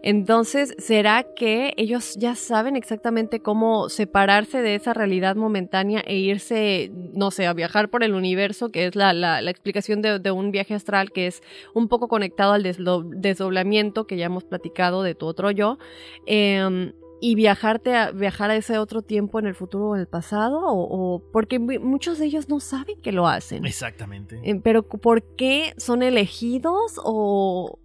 [0.03, 6.91] Entonces, ¿será que ellos ya saben exactamente cómo separarse de esa realidad momentánea e irse,
[7.13, 10.31] no sé, a viajar por el universo, que es la, la- la explicación de, de
[10.31, 11.41] un viaje astral que es
[11.73, 15.77] un poco conectado al desdoblamiento que ya hemos platicado de tu otro yo?
[16.25, 20.07] Em, y viajarte a, viajar a ese otro tiempo en el futuro o en el
[20.07, 23.65] pasado, o, o- porque mu- muchos de ellos no saben que lo hacen.
[23.65, 24.39] Exactamente.
[24.43, 27.79] Eh, Pero ¿por qué son elegidos o,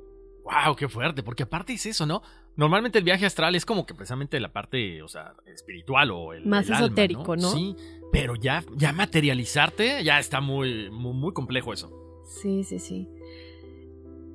[0.44, 2.22] Wow, qué fuerte, porque aparte es eso, ¿no?
[2.56, 6.44] Normalmente el viaje astral es como que precisamente la parte, o sea, espiritual o el
[6.46, 7.50] Más el alma, esotérico, ¿no?
[7.50, 7.76] Sí,
[8.12, 11.90] pero ya, ya materializarte ya está muy, muy, muy complejo eso.
[12.24, 13.08] Sí, sí, sí.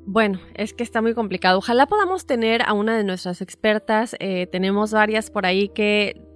[0.06, 1.58] Bueno, es que está muy complicado.
[1.58, 4.16] Ojalá podamos tener a una de nuestras expertas.
[4.20, 6.27] eh, tenemos varias por ahí que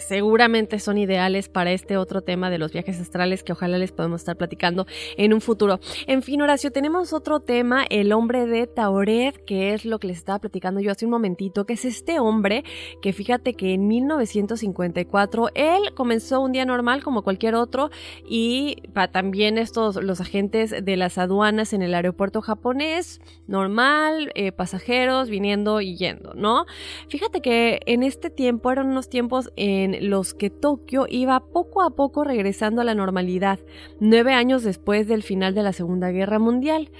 [0.00, 4.22] seguramente son ideales para este otro tema de los viajes astrales que ojalá les podemos
[4.22, 4.86] estar platicando
[5.16, 5.80] en un futuro.
[6.06, 10.18] En fin, Horacio, tenemos otro tema, el hombre de Tauret, que es lo que les
[10.18, 12.64] estaba platicando yo hace un momentito, que es este hombre
[13.02, 17.90] que fíjate que en 1954 él comenzó un día normal como cualquier otro
[18.28, 18.76] y
[19.12, 25.80] también estos los agentes de las aduanas en el aeropuerto japonés normal eh, pasajeros viniendo
[25.80, 26.66] y yendo no
[27.08, 31.90] fíjate que en este tiempo eran unos tiempos en los que Tokio iba poco a
[31.90, 33.58] poco regresando a la normalidad
[34.00, 36.90] nueve años después del final de la segunda guerra mundial.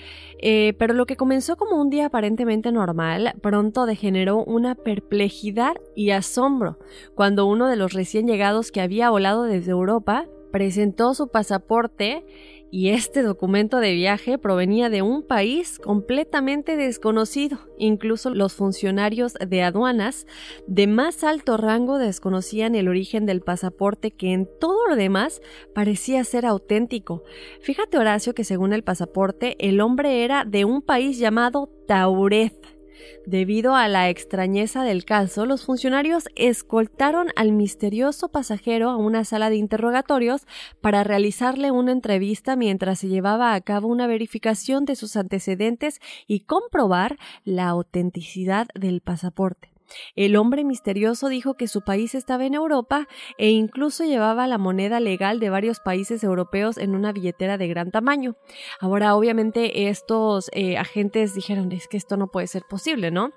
[0.43, 6.11] Eh, pero lo que comenzó como un día aparentemente normal pronto degeneró una perplejidad y
[6.11, 6.78] asombro
[7.14, 12.24] cuando uno de los recién llegados que había volado desde Europa presentó su pasaporte
[12.70, 17.58] y este documento de viaje provenía de un país completamente desconocido.
[17.78, 20.26] Incluso los funcionarios de aduanas
[20.66, 25.42] de más alto rango desconocían el origen del pasaporte que en todo lo demás
[25.74, 27.24] parecía ser auténtico.
[27.60, 32.79] Fíjate Horacio que según el pasaporte el hombre era de un país llamado Tauret.
[33.26, 39.51] Debido a la extrañeza del caso, los funcionarios escoltaron al misterioso pasajero a una sala
[39.51, 40.46] de interrogatorios
[40.80, 46.40] para realizarle una entrevista mientras se llevaba a cabo una verificación de sus antecedentes y
[46.40, 49.69] comprobar la autenticidad del pasaporte.
[50.14, 55.01] El hombre misterioso dijo que su país estaba en Europa e incluso llevaba la moneda
[55.01, 58.36] legal de varios países europeos en una billetera de gran tamaño.
[58.80, 63.30] Ahora, obviamente, estos eh, agentes dijeron, es que esto no puede ser posible, ¿no?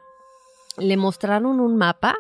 [0.78, 2.16] Le mostraron un mapa.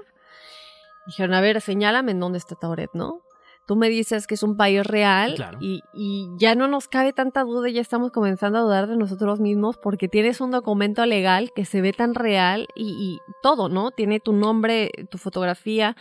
[1.07, 3.22] Dijeron, a ver, señálame en dónde está Tauret, ¿no?
[3.65, 5.57] Tú me dices que es un país real Claro.
[5.61, 9.39] y, y ya no nos cabe tanta duda, ya estamos comenzando a dudar de nosotros
[9.39, 13.91] mismos porque tienes un documento legal que se ve tan real y, y todo, ¿no?
[13.91, 15.95] Tiene tu nombre, tu fotografía.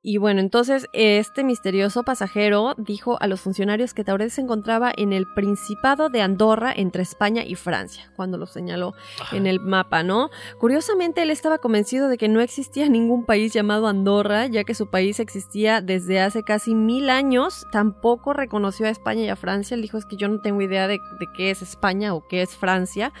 [0.00, 5.12] Y bueno, entonces este misterioso pasajero dijo a los funcionarios que Tauret se encontraba en
[5.12, 9.36] el Principado de Andorra entre España y Francia, cuando lo señaló Ajá.
[9.36, 10.30] en el mapa, ¿no?
[10.60, 14.88] Curiosamente, él estaba convencido de que no existía ningún país llamado Andorra, ya que su
[14.88, 17.66] país existía desde hace casi mil años.
[17.72, 19.74] Tampoco reconoció a España y a Francia.
[19.74, 22.42] Él dijo es que yo no tengo idea de, de qué es España o qué
[22.42, 23.12] es Francia.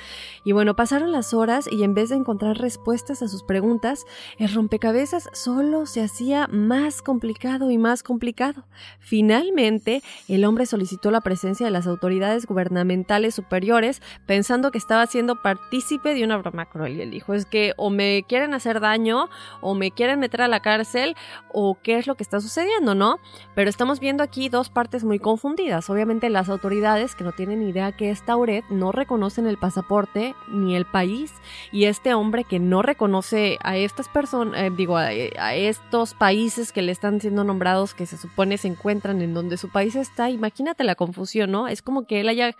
[0.44, 4.04] Y bueno, pasaron las horas y en vez de encontrar respuestas a sus preguntas,
[4.38, 8.64] el rompecabezas solo se hacía más complicado y más complicado.
[9.00, 15.42] Finalmente, el hombre solicitó la presencia de las autoridades gubernamentales superiores pensando que estaba siendo
[15.42, 16.96] partícipe de una broma cruel.
[16.96, 19.28] Y él dijo, es que o me quieren hacer daño,
[19.60, 21.16] o me quieren meter a la cárcel,
[21.52, 23.18] o qué es lo que está sucediendo, ¿no?
[23.54, 25.88] Pero estamos viendo aquí dos partes muy confundidas.
[25.90, 30.74] Obviamente las autoridades, que no tienen idea qué es Tauret, no reconocen el pasaporte ni
[30.74, 31.32] el país.
[31.72, 36.57] Y este hombre que no reconoce a estas personas, eh, digo, a, a estos países
[36.72, 40.30] que le están siendo nombrados, que se supone se encuentran en donde su país está,
[40.30, 41.68] imagínate la confusión, ¿no?
[41.68, 42.54] Es como que él haya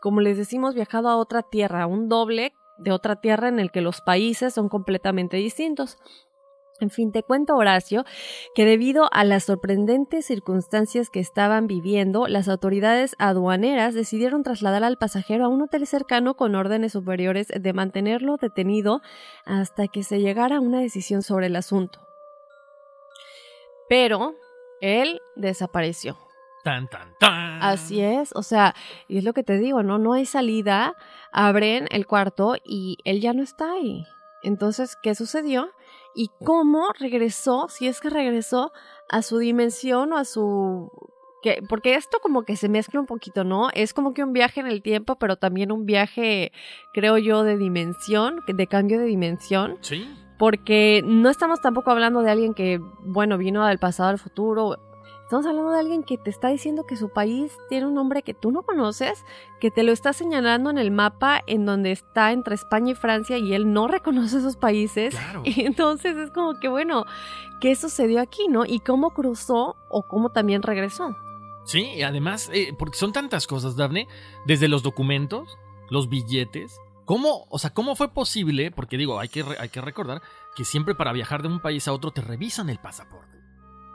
[0.00, 3.82] como les decimos, viajado a otra tierra, un doble de otra tierra en el que
[3.82, 5.98] los países son completamente distintos.
[6.80, 8.06] En fin, te cuento, Horacio,
[8.54, 14.96] que debido a las sorprendentes circunstancias que estaban viviendo, las autoridades aduaneras decidieron trasladar al
[14.96, 19.02] pasajero a un hotel cercano con órdenes superiores de mantenerlo detenido
[19.44, 22.09] hasta que se llegara a una decisión sobre el asunto.
[23.90, 24.36] Pero
[24.80, 26.16] él desapareció.
[26.64, 27.62] Tan, tan, tan.
[27.62, 28.74] Así es, o sea,
[29.06, 29.98] y es lo que te digo, ¿no?
[29.98, 30.94] No hay salida,
[31.32, 34.06] abren el cuarto y él ya no está ahí.
[34.42, 35.70] Entonces, ¿qué sucedió?
[36.14, 38.72] y cómo regresó, si es que regresó,
[39.08, 40.90] a su dimensión o a su...
[41.42, 43.70] Que, porque esto como que se mezcla un poquito, ¿no?
[43.72, 46.52] Es como que un viaje en el tiempo, pero también un viaje,
[46.92, 49.78] creo yo, de dimensión, de cambio de dimensión.
[49.80, 50.06] Sí.
[50.40, 54.78] Porque no estamos tampoco hablando de alguien que, bueno, vino del pasado al futuro.
[55.22, 58.32] Estamos hablando de alguien que te está diciendo que su país tiene un nombre que
[58.32, 59.22] tú no conoces,
[59.60, 63.36] que te lo está señalando en el mapa en donde está entre España y Francia
[63.36, 65.14] y él no reconoce esos países.
[65.14, 65.42] Claro.
[65.44, 67.04] Y entonces es como que, bueno,
[67.60, 68.64] ¿qué sucedió aquí, no?
[68.64, 71.14] Y cómo cruzó o cómo también regresó.
[71.64, 74.08] Sí, y además, eh, porque son tantas cosas, Daphne,
[74.46, 75.58] desde los documentos,
[75.90, 76.80] los billetes.
[77.10, 78.70] ¿Cómo, o sea, cómo fue posible?
[78.70, 80.22] Porque digo, hay que, hay que recordar
[80.54, 83.36] que siempre para viajar de un país a otro te revisan el pasaporte.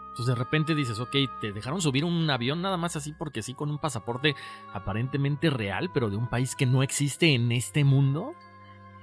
[0.09, 3.53] Entonces de repente dices, ok, te dejaron subir un avión nada más así porque sí,
[3.53, 4.35] con un pasaporte
[4.73, 8.33] aparentemente real, pero de un país que no existe en este mundo.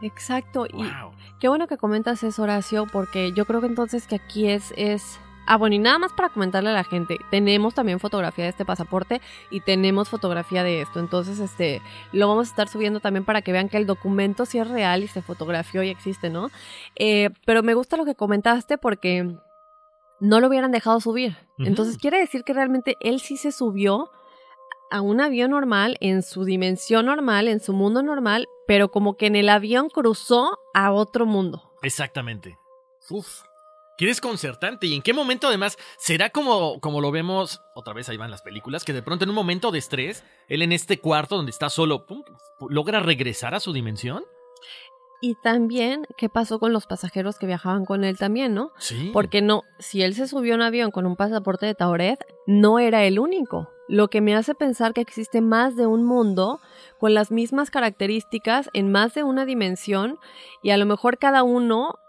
[0.03, 0.67] Exacto.
[0.67, 1.13] Y Wow.
[1.41, 5.19] qué bueno que comentas eso, Horacio, porque yo creo que entonces que aquí es, es...
[5.47, 8.65] Ah, bueno, y nada más para comentarle a la gente, tenemos también fotografía de este
[8.65, 9.21] pasaporte
[9.51, 11.01] y tenemos fotografía de esto.
[11.01, 11.83] Entonces, este,
[12.13, 15.03] lo vamos a estar subiendo también para que vean que el documento sí es real
[15.03, 16.51] y se fotografió y existe, ¿no?
[16.97, 19.35] Eh, pero me gusta lo que comentaste porque
[20.21, 21.37] no lo hubieran dejado subir.
[21.59, 24.11] Entonces, quiere decir que realmente él sí se subió
[24.93, 29.27] a un avión normal, en su dimensión normal, en su mundo normal, pero como que
[29.27, 31.73] en el avión cruzó a otro mundo.
[31.83, 32.59] Exactamente.
[33.11, 33.43] Uf.
[33.97, 34.87] Qué desconcertante.
[34.87, 38.43] ¿Y en qué momento además será como, como lo vemos, otra vez ahí van las
[38.43, 41.71] películas, que de pronto en un momento de estrés, él en este cuarto donde está
[41.71, 42.23] solo, pum,
[42.69, 44.25] logra regresar a su dimensión?
[45.25, 48.73] Y también, ¿qué pasó con los pasajeros que viajaban con él también, no?
[48.79, 49.11] Sí.
[49.13, 52.19] Porque no, si él se subió a un avión con un pasaporte de Tauret,
[52.49, 53.69] no era el único.
[53.87, 56.61] Lo que me hace pensar que existe más de un mundo
[56.99, 60.19] con las mismas características en más de una dimensión
[60.61, 62.01] y a lo mejor cada uno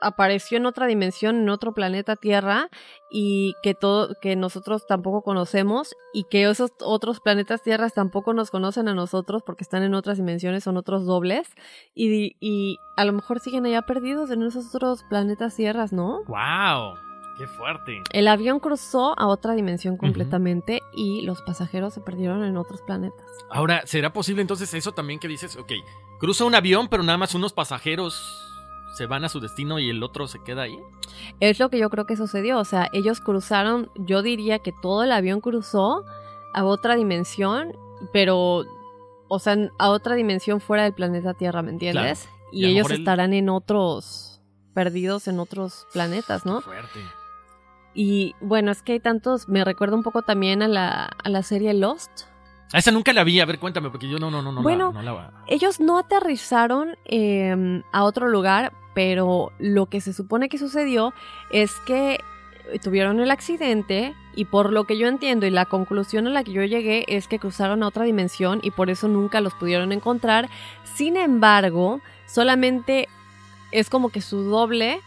[0.00, 2.68] apareció en otra dimensión, en otro planeta Tierra
[3.10, 8.50] y que todo que nosotros tampoco conocemos y que esos otros planetas Tierras tampoco nos
[8.50, 11.48] conocen a nosotros porque están en otras dimensiones, son otros dobles
[11.94, 16.22] y, y a lo mejor siguen allá perdidos en esos otros planetas Tierras, ¿no?
[16.26, 16.94] ¡Wow!
[17.38, 18.02] ¡Qué fuerte!
[18.12, 23.26] El avión cruzó a otra dimensión completamente y los pasajeros se perdieron en otros planetas.
[23.50, 25.56] Ahora, ¿será posible entonces eso también que dices?
[25.56, 25.72] Ok,
[26.18, 28.49] cruza un avión, pero nada más unos pasajeros
[28.96, 30.78] se van a su destino y el otro se queda ahí.
[31.40, 32.58] Es lo que yo creo que sucedió.
[32.58, 36.04] O sea, ellos cruzaron, yo diría que todo el avión cruzó
[36.54, 37.72] a otra dimensión,
[38.12, 38.64] pero,
[39.28, 42.28] o sea, a otra dimensión fuera del planeta Tierra, ¿me entiendes?
[42.52, 44.40] Y ellos él- estarán en otros,
[44.74, 46.58] perdidos en otros planetas, ¿no?
[46.58, 47.00] Qué fuerte.
[47.94, 51.42] Y bueno, es que hay tantos, me recuerda un poco también a la, a la
[51.42, 52.10] serie Lost.
[52.72, 54.92] A esa nunca la vi, a ver, cuéntame, porque yo no, no, no, no, Bueno,
[54.94, 60.48] la, no la Ellos no aterrizaron eh, a otro lugar, pero lo que se supone
[60.48, 61.12] que sucedió
[61.50, 62.20] es que
[62.82, 66.52] tuvieron el accidente y por lo que yo entiendo y la conclusión a la que
[66.52, 70.48] yo llegué es que cruzaron a otra dimensión y por eso nunca los pudieron encontrar.
[70.94, 73.08] Sin embargo, solamente
[73.72, 75.00] es como que su doble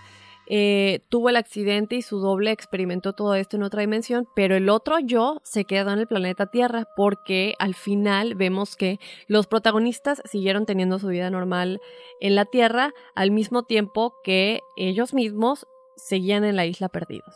[0.55, 4.69] eh, tuvo el accidente y su doble experimentó todo esto en otra dimensión, pero el
[4.69, 10.21] otro yo se quedó en el planeta Tierra porque al final vemos que los protagonistas
[10.25, 11.81] siguieron teniendo su vida normal
[12.21, 17.33] en la Tierra al mismo tiempo que ellos mismos seguían en la isla perdidos.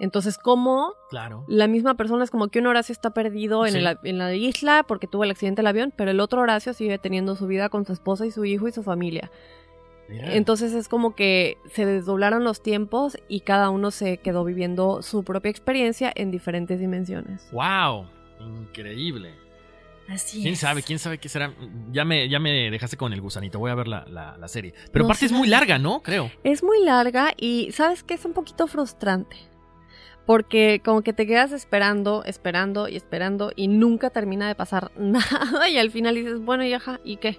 [0.00, 1.44] Entonces, ¿cómo Claro.
[1.46, 3.78] la misma persona es como que un Horacio está perdido en, Sí.
[3.78, 6.98] el- en la isla porque tuvo el accidente del avión, pero el otro Horacio sigue
[6.98, 9.30] teniendo su vida con su esposa y su hijo y su familia?
[10.08, 10.34] Mira.
[10.34, 15.22] Entonces es como que se desdoblaron los tiempos y cada uno se quedó viviendo su
[15.22, 17.46] propia experiencia en diferentes dimensiones.
[17.52, 18.06] ¡Wow!
[18.40, 19.34] Increíble.
[20.08, 20.82] Así ¿Quién sabe?
[20.82, 21.52] ¿Quién sabe qué será?
[21.92, 23.58] Ya me, ya me dejaste con el gusanito.
[23.58, 24.72] Voy a ver la, la- la serie.
[24.90, 26.02] Pero No aparte es muy larga, ¿no?
[26.02, 26.30] Creo.
[26.44, 29.36] Es muy larga y sabes que es un poquito frustrante.
[30.24, 35.68] Porque como que te quedas esperando, esperando y esperando y nunca termina de pasar nada
[35.68, 37.38] y al final dices, bueno, y ajá, ¿y qué?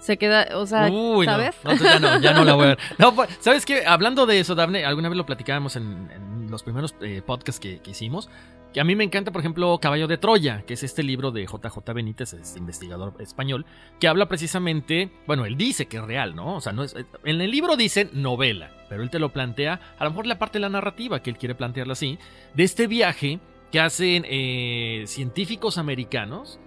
[0.00, 1.32] Se queda, o sea, Uy, no.
[1.32, 1.56] ¿sabes?
[1.62, 2.78] No, ya no, ya no la voy a ver.
[2.98, 3.84] No, pues, ¿sabes qué?
[3.86, 7.80] Hablando de eso, Daphne, alguna vez lo platicábamos en, en los primeros eh, podcasts que,
[7.80, 8.30] que hicimos.
[8.72, 11.44] Que a mí me encanta, por ejemplo, Caballo de Troya, que es este libro de
[11.44, 13.66] JJ Benítez, este investigador español,
[13.98, 16.54] que habla precisamente, bueno, él dice que es real, ¿no?
[16.56, 16.94] O sea, no es,
[17.24, 20.58] en el libro dice novela, pero él te lo plantea, a lo mejor la parte
[20.58, 22.18] de la narrativa, que él quiere plantearla así,
[22.54, 23.40] de este viaje
[23.72, 26.60] que hacen eh, científicos americanos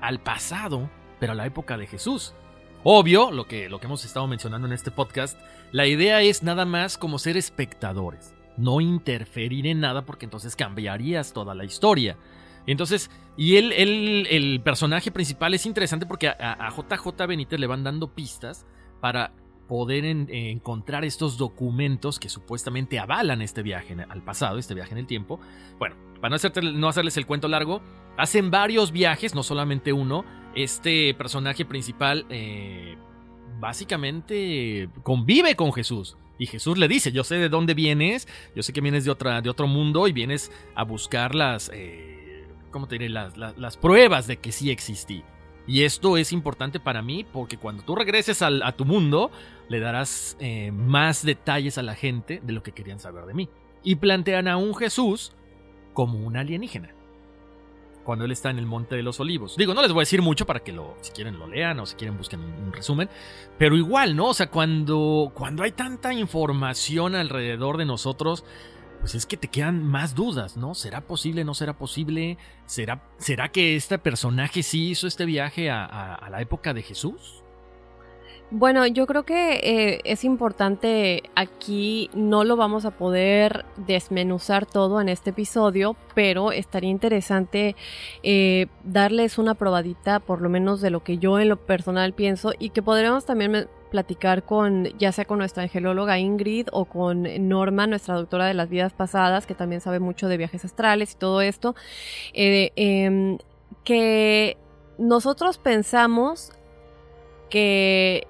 [0.00, 0.88] al pasado,
[1.18, 2.34] pero a la época de Jesús.
[2.82, 5.38] Obvio, lo que, lo que hemos estado mencionando en este podcast,
[5.70, 11.32] la idea es nada más como ser espectadores, no interferir en nada porque entonces cambiarías
[11.34, 12.16] toda la historia.
[12.66, 13.72] Entonces, y él,
[14.30, 18.66] el personaje principal es interesante porque a, JJ Benítez le van dando pistas
[19.00, 19.32] para
[19.68, 24.98] poder en- encontrar estos documentos que supuestamente avalan este viaje al pasado, este viaje en
[24.98, 25.38] el tiempo.
[25.78, 27.80] Bueno, para no, hacerte- no hacerles el cuento largo,
[28.16, 30.24] hacen varios viajes, no solamente uno.
[30.54, 32.96] Este personaje principal eh,
[33.60, 36.16] básicamente convive con Jesús.
[36.38, 38.26] Y Jesús le dice, yo sé de dónde vienes,
[38.56, 42.46] yo sé que vienes de, otra, de otro mundo y vienes a buscar las, eh,
[42.70, 43.10] ¿cómo te diré?
[43.10, 45.22] Las, las- pruebas de que sí existí.
[45.66, 49.30] Y esto es importante para mí porque cuando tú regreses al- a tu mundo,
[49.68, 53.48] le darás eh, más detalles a la gente de lo que querían saber de mí.
[53.84, 55.32] Y plantean a un Jesús
[55.92, 56.94] como un alienígena.
[58.04, 59.56] Cuando él está en el Monte de los Olivos.
[59.56, 61.86] Digo, no les voy a decir mucho para que lo, si quieren lo lean o
[61.86, 63.08] si quieren busquen un, resumen.
[63.58, 64.28] Pero igual, ¿no?
[64.28, 68.44] O sea, cuando, cuando hay tanta información alrededor de nosotros,
[69.00, 70.74] pues es que te quedan más dudas, ¿no?
[70.74, 71.44] ¿Será posible?
[71.44, 72.36] ¿No será posible?
[72.66, 75.84] ¿Será, será que este personaje sí hizo este viaje a-
[76.14, 77.42] a la época de Jesús?
[78.52, 85.00] Bueno, yo creo que eh, es importante aquí, no lo vamos a poder desmenuzar todo
[85.00, 87.76] en este episodio, pero estaría interesante
[88.24, 92.52] eh, darles una probadita, por lo menos de lo que yo en lo personal pienso,
[92.58, 97.86] y que podremos también platicar con, ya sea con nuestra angelóloga Ingrid o con Norma,
[97.86, 101.40] nuestra doctora de las vidas pasadas, que también sabe mucho de viajes astrales y todo
[101.40, 101.76] esto,
[102.34, 103.38] eh, em,
[103.84, 104.56] que
[104.98, 106.50] nosotros pensamos
[107.48, 108.26] que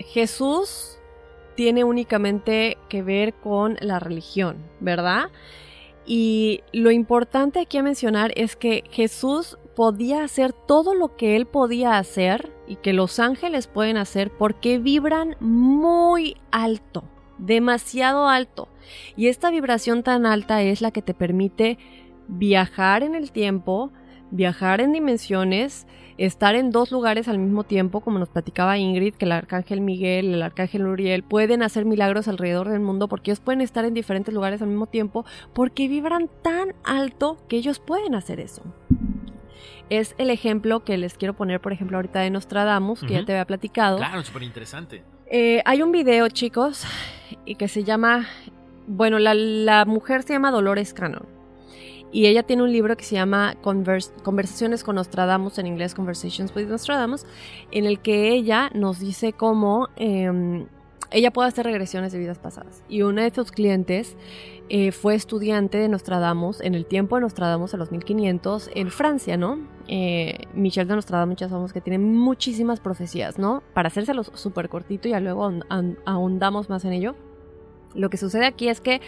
[0.00, 0.98] Jesús
[1.54, 5.30] tiene únicamente que ver con la religión, ¿verdad?
[6.06, 11.46] Y lo importante aquí a mencionar es que Jesús podía hacer todo lo que él
[11.46, 17.04] podía hacer y que los ángeles pueden hacer porque vibran muy alto,
[17.38, 18.68] demasiado alto.
[19.16, 21.78] Y esta vibración tan alta es la que te permite
[22.26, 23.92] viajar en el tiempo,
[24.30, 25.86] viajar en dimensiones,
[26.26, 30.34] estar en dos lugares al mismo tiempo, como nos platicaba Ingrid, que el arcángel Miguel,
[30.34, 34.34] el arcángel Uriel pueden hacer milagros alrededor del mundo porque ellos pueden estar en diferentes
[34.34, 38.62] lugares al mismo tiempo porque vibran tan alto que ellos pueden hacer eso.
[39.88, 43.32] Es el ejemplo que les quiero poner, por ejemplo, ahorita de Nostradamus, que ya te
[43.32, 43.96] había platicado.
[43.96, 45.02] Claro, súper interesante.
[45.26, 46.84] Eh, hay un video, chicos,
[47.46, 48.26] y que se llama,
[48.86, 51.39] bueno, la, la mujer se llama Dolores Cannon.
[52.12, 56.54] Y ella tiene un libro que se llama Convers- Conversaciones con Nostradamus, en inglés Conversations
[56.56, 57.24] with Nostradamus,
[57.70, 60.66] en el que ella nos dice cómo em,
[61.12, 62.82] ella puede hacer regresiones de vidas pasadas.
[62.88, 64.16] Y una de sus clientes
[64.68, 69.36] eh, fue estudiante de Nostradamus en el tiempo de Nostradamus, a los 1500, en Francia,
[69.36, 69.58] ¿no?
[69.88, 73.62] Eh, Michel de Nostradamus ya sabemos que tiene muchísimas profecías, ¿no?
[73.74, 77.14] Para hacérselos súper cortito y luego ahon- ahon- ahondamos más en ello.
[77.94, 79.00] Lo que sucede aquí es que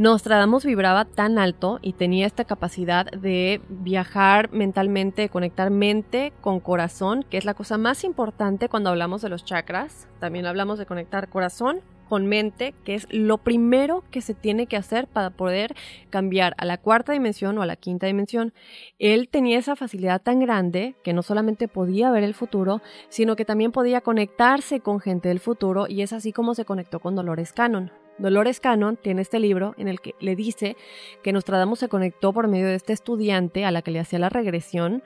[0.00, 7.22] Nostradamus vibraba tan alto y tenía esta capacidad de viajar mentalmente, conectar mente con corazón,
[7.28, 10.08] que es la cosa más importante cuando hablamos de los chakras.
[10.18, 14.78] También hablamos de conectar corazón con mente, que es lo primero que se tiene que
[14.78, 15.76] hacer para poder
[16.08, 18.54] cambiar a la cuarta dimensión o a la quinta dimensión.
[18.98, 22.80] Él tenía esa facilidad tan grande que no solamente podía ver el futuro,
[23.10, 27.00] sino que también podía conectarse con gente del futuro y es así como se conectó
[27.00, 27.92] con Dolores Cannon.
[28.20, 30.76] Dolores Cannon tiene este libro en el que le dice
[31.22, 34.28] que Nostradamus se conectó por medio de este estudiante a la que le hacía la
[34.28, 35.02] regresión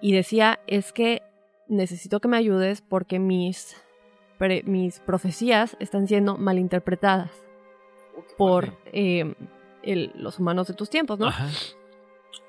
[0.00, 1.22] y decía es que
[1.68, 3.76] necesito que me ayudes porque mis,
[4.38, 7.30] pre- mis profecías están siendo malinterpretadas
[8.38, 9.34] por eh,
[9.82, 11.26] el- los humanos de tus tiempos, ¿no?
[11.28, 11.48] Ajá.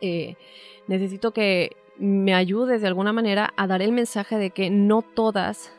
[0.02, 0.36] eh,
[0.88, 5.72] necesito que me ayudes de alguna manera a dar el mensaje de que no todas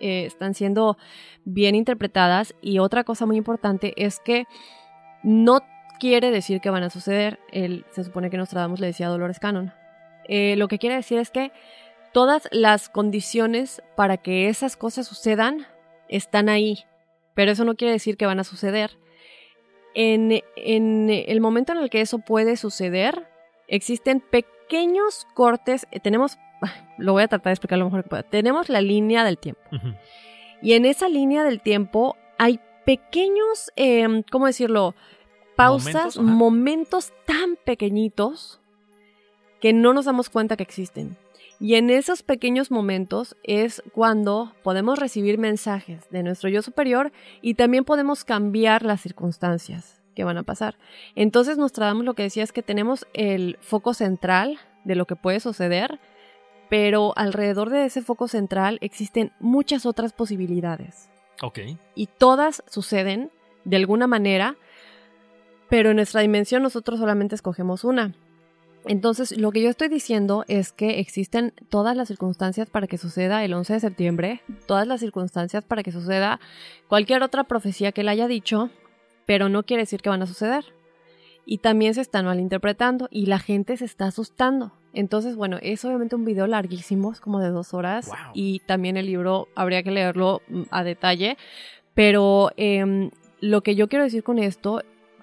[0.00, 0.96] eh, están siendo
[1.44, 4.46] bien interpretadas y otra cosa muy importante es que
[5.22, 5.60] no
[5.98, 7.38] quiere decir que van a suceder.
[7.90, 9.72] Se supone que Nostradamus le decía Dolores Cannon.
[10.28, 11.52] Eh, lo que quiere decir es que
[12.12, 15.66] todas las condiciones para que esas cosas sucedan
[16.08, 16.84] están ahí,
[17.34, 18.98] pero eso no quiere decir que van a suceder.
[19.94, 23.28] En, en el momento en el que eso puede suceder,
[23.68, 25.86] existen pequeños cortes.
[26.02, 26.36] Tenemos,
[26.98, 28.22] lo voy a tratar de explicar lo mejor que pueda.
[28.22, 29.62] Tenemos la línea del tiempo.
[30.62, 34.94] Y en esa línea del tiempo hay pequeños, em, ¿cómo decirlo?
[35.56, 38.60] Pausas, Momentos, tan pequeñitos
[39.60, 41.16] que no nos damos cuenta que existen.
[41.60, 47.54] Y en esos pequeños momentos es cuando podemos recibir mensajes de nuestro yo superior y
[47.54, 50.76] también podemos cambiar las circunstancias que van a pasar.
[51.14, 55.40] Entonces Nostradamus lo que decía es que tenemos el foco central de lo que puede
[55.40, 55.98] suceder,
[56.74, 61.08] pero alrededor de ese foco central existen muchas otras posibilidades
[61.40, 61.60] Ok.
[61.94, 63.30] y todas suceden
[63.64, 64.56] de alguna manera,
[65.68, 68.16] pero en nuestra dimensión nosotros solamente escogemos una.
[68.86, 73.44] Entonces, lo que yo estoy diciendo es que existen todas las circunstancias para que suceda
[73.44, 76.40] el 11 de septiembre, todas las circunstancias para que suceda
[76.88, 78.68] cualquier otra profecía que él haya dicho,
[79.26, 80.64] pero no quiere decir que van a suceder.
[81.46, 84.72] Y también se están malinterpretando y la gente se está asustando.
[84.94, 88.06] Entonces, bueno, es obviamente un video larguísimo, es como de dos horas.
[88.06, 88.16] Wow.
[88.32, 91.36] Y también el libro habría que leerlo mm, a detalle.
[91.94, 94.82] Pero em, lo que yo quiero decir con esto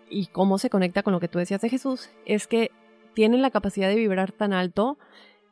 [0.10, 2.72] y cómo se conecta con lo que tú decías de Jesús es que
[3.14, 4.98] tienen la capacidad de vibrar tan alto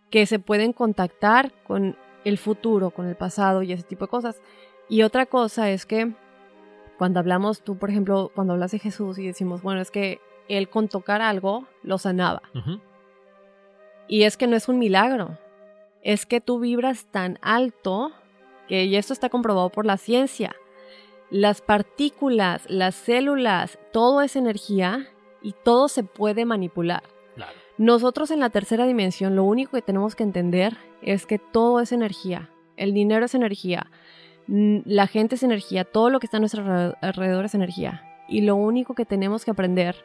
[0.10, 1.96] que se pueden contactar con
[2.26, 4.42] el futuro, con el pasado y ese tipo de cosas.
[4.90, 6.14] Y otra cosa es que
[6.98, 10.70] cuando hablamos, tú por ejemplo, cuando hablas de Jesús y decimos, bueno, es que él
[10.70, 12.42] con tocar algo lo sanaba.
[12.54, 12.82] Ujú.
[14.10, 15.38] Y es que no es un milagro,
[16.02, 18.12] es que tú vibras tan alto
[18.68, 20.56] que, y esto está comprobado por la ciencia,
[21.30, 25.08] las partículas, las células, todo es energía
[25.42, 27.04] y todo se puede manipular.
[27.36, 27.54] Claro.
[27.78, 31.92] Nosotros en la tercera dimensión lo único que tenemos que entender es que todo es
[31.92, 32.50] energía.
[32.76, 33.92] El dinero es energía.
[34.48, 35.86] La gente es energía.
[35.86, 38.04] Todo lo que está a nuestro alre- alrededor es energía.
[38.28, 39.96] Y lo único que tenemos que aprender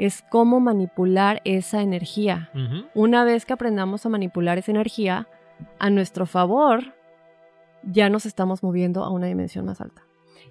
[0.00, 2.50] es cómo manipular esa energía.
[2.94, 5.28] Una vez que aprendamos a manipular esa energía
[5.78, 6.94] a nuestro favor,
[7.82, 10.02] ya nos estamos moviendo a una dimensión más alta.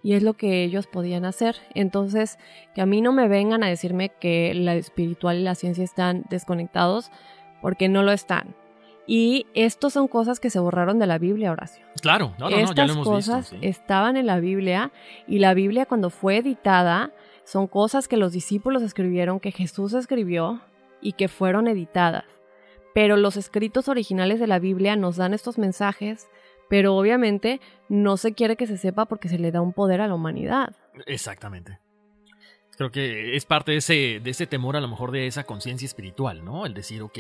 [0.04, 1.56] Y es lo que ellos podían hacer.
[1.74, 2.38] Entonces,
[2.76, 6.26] que a mí no me vengan a decirme que la espiritual y la ciencia están
[6.30, 7.12] desconectados,
[7.62, 8.56] porque no lo están.
[9.08, 11.84] Y estas son cosas que se borraron de la Biblia, Horacio.
[12.04, 13.56] Claro, no, no, no, ya Estas lo hemos cosas visto.
[13.64, 13.68] sí.
[13.68, 14.92] estaban en la Biblia
[15.28, 17.12] y la Biblia cuando fue editada
[17.50, 20.62] son cosas que los discípulos escribieron, que Jesús escribió
[21.02, 22.26] y que fueron editadas.
[22.94, 26.30] Pero los escritos originales de la Biblia nos dan estos mensajes,
[26.70, 30.08] pero obviamente no se quiere que se sepa porque se le da un poder a
[30.08, 30.76] la humanidad.
[31.08, 31.80] Exactamente.
[32.78, 35.88] Creo que es parte de ese, de ese temor, a lo mejor, de esa conciencia
[35.88, 36.68] espiritual, ¿no?
[36.68, 37.18] El decir, ok,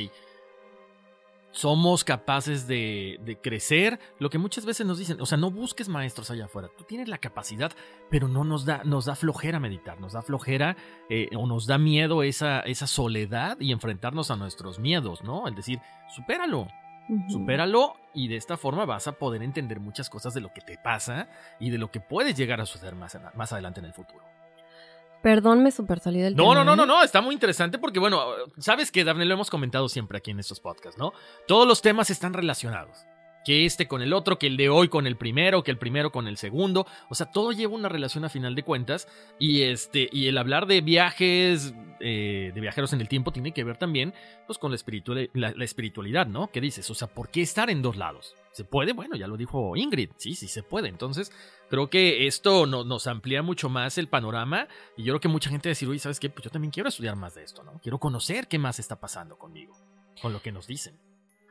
[1.51, 5.89] somos capaces de, de crecer, lo que muchas veces nos dicen, o sea, no busques
[5.89, 7.71] maestros allá afuera, tú tienes la capacidad,
[8.09, 10.77] pero no nos da, nos da flojera meditar, nos da flojera
[11.09, 15.47] eh, o nos da miedo esa, esa soledad y enfrentarnos a nuestros miedos, ¿no?
[15.47, 15.79] El decir,
[16.15, 16.67] supéralo,
[17.29, 20.77] supéralo y de esta forma vas a poder entender muchas cosas de lo que te
[20.77, 21.27] pasa
[21.59, 24.23] y de lo que puedes llegar a suceder más, en- más adelante en el futuro.
[25.21, 26.55] Perdón, me super salí del No, tema.
[26.55, 26.75] no, no, ¿eh?
[26.77, 28.23] no, no, está muy interesante porque, bueno,
[28.57, 31.11] sabes que, Daphne, lo hemos comentado siempre aquí en estos podcasts, ¿no?
[31.47, 33.05] Todos los temas están relacionados.
[33.45, 36.11] Que este con el otro, que el de hoy con el primero, que el primero
[36.11, 36.85] con el segundo.
[37.09, 39.07] O sea, todo lleva una relación a final de cuentas.
[39.39, 43.63] Y este, y el hablar de viajes, eh, de viajeros en el tiempo, tiene que
[43.63, 44.13] ver también,
[44.45, 46.49] pues, con la, espiritual- la, la espiritualidad, ¿no?
[46.51, 46.89] ¿Qué dices?
[46.89, 48.35] O sea, ¿por qué estar en dos lados?
[48.59, 48.91] ¿Se puede?
[48.91, 50.09] Bueno, ya lo dijo Ingrid.
[50.17, 50.89] Sí, sí se puede.
[50.89, 51.31] Entonces,
[51.69, 54.67] creo que esto no- nos amplía mucho más el panorama.
[54.97, 56.29] Y yo creo que mucha gente va a decir, oye, ¿sabes qué?
[56.29, 57.79] Pues yo también quiero estudiar más de esto, ¿no?
[57.81, 59.77] Quiero conocer qué más está pasando conmigo,
[60.21, 60.99] con lo que nos dicen.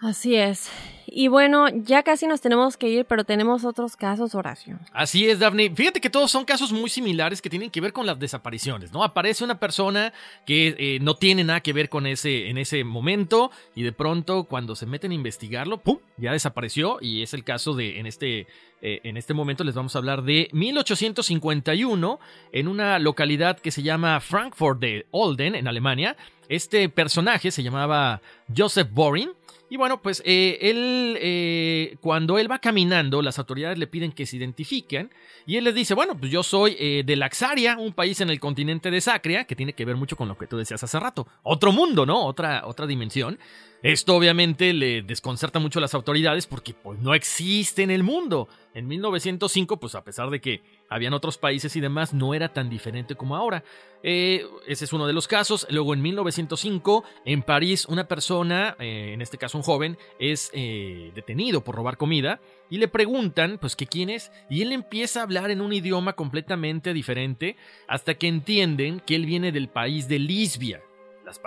[0.00, 0.70] Así es.
[1.10, 4.78] Y bueno, ya casi nos tenemos que ir, pero tenemos otros casos, Horacio.
[4.92, 5.70] Así es, Daphne.
[5.74, 9.02] Fíjate que todos son casos muy similares que tienen que ver con las desapariciones, ¿no?
[9.02, 10.12] Aparece una persona
[10.46, 14.44] que eh, no tiene nada que ver con ese, en ese momento y de pronto
[14.44, 15.98] cuando se meten a investigarlo, ¡pum!
[16.18, 18.46] Ya desapareció y es el caso de, en este,
[18.82, 22.20] eh, en este momento les vamos a hablar de 1851
[22.52, 26.16] en una localidad que se llama Frankfurt de Olden, en Alemania.
[26.48, 28.22] Este personaje se llamaba
[28.54, 29.30] Joseph Boring.
[29.70, 34.24] Y bueno, pues eh, él, eh, cuando él va caminando, las autoridades le piden que
[34.24, 35.10] se identifiquen.
[35.46, 38.40] Y él les dice, bueno, pues yo soy eh, de Laxaria, un país en el
[38.40, 41.26] continente de Sacria, que tiene que ver mucho con lo que tú decías hace rato.
[41.42, 42.24] Otro mundo, ¿no?
[42.24, 43.38] Otra, otra dimensión.
[43.82, 48.48] Esto obviamente le desconcerta mucho a las autoridades porque pues no existe en el mundo.
[48.74, 52.68] En 1905, pues a pesar de que habían otros países y demás, no era tan
[52.68, 53.62] diferente como ahora.
[54.02, 55.64] Eh, ese es uno de los casos.
[55.70, 61.12] Luego en 1905, en París, una persona, eh, en este caso un joven, es eh,
[61.14, 62.40] detenido por robar comida
[62.70, 66.14] y le preguntan, pues, que quién es, y él empieza a hablar en un idioma
[66.14, 67.56] completamente diferente
[67.86, 70.82] hasta que entienden que él viene del país de Lisbia.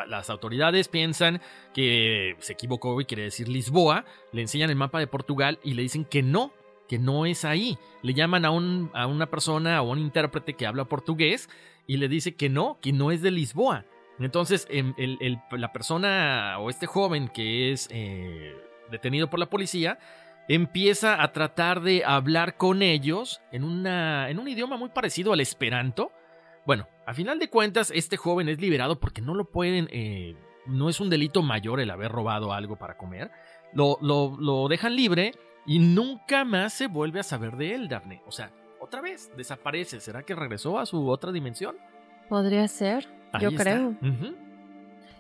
[0.07, 1.41] Las, autoridades piensan
[1.73, 5.81] que se equivocó y quiere decir Lisboa, le enseñan el mapa de Portugal y le
[5.81, 6.53] dicen que no,
[6.87, 7.77] que no es ahí.
[8.01, 11.49] Le llaman a, un, a una persona o a un intérprete que habla portugués
[11.87, 13.85] y le dice que no, que no es de Lisboa.
[14.19, 14.93] Entonces, em,
[15.51, 18.55] la persona o este joven que es eh,
[18.91, 19.97] detenido por la policía
[20.47, 25.39] empieza a tratar de hablar con ellos en, una, en un idioma muy parecido al
[25.39, 26.11] esperanto.
[26.65, 29.87] Bueno, a final de cuentas, este joven es liberado porque no lo pueden...
[29.91, 30.35] eh,
[30.67, 33.31] no es un delito mayor el haber robado algo para comer.
[33.73, 35.33] Lo, lo, lo dejan libre
[35.65, 38.21] y nunca más se vuelve a saber de él, Daphne.
[38.27, 39.99] O sea, otra vez desaparece.
[39.99, 41.77] ¿Será que regresó a su otra dimensión?
[42.29, 43.63] Podría ser, Ahí yo está.
[43.63, 43.95] creo.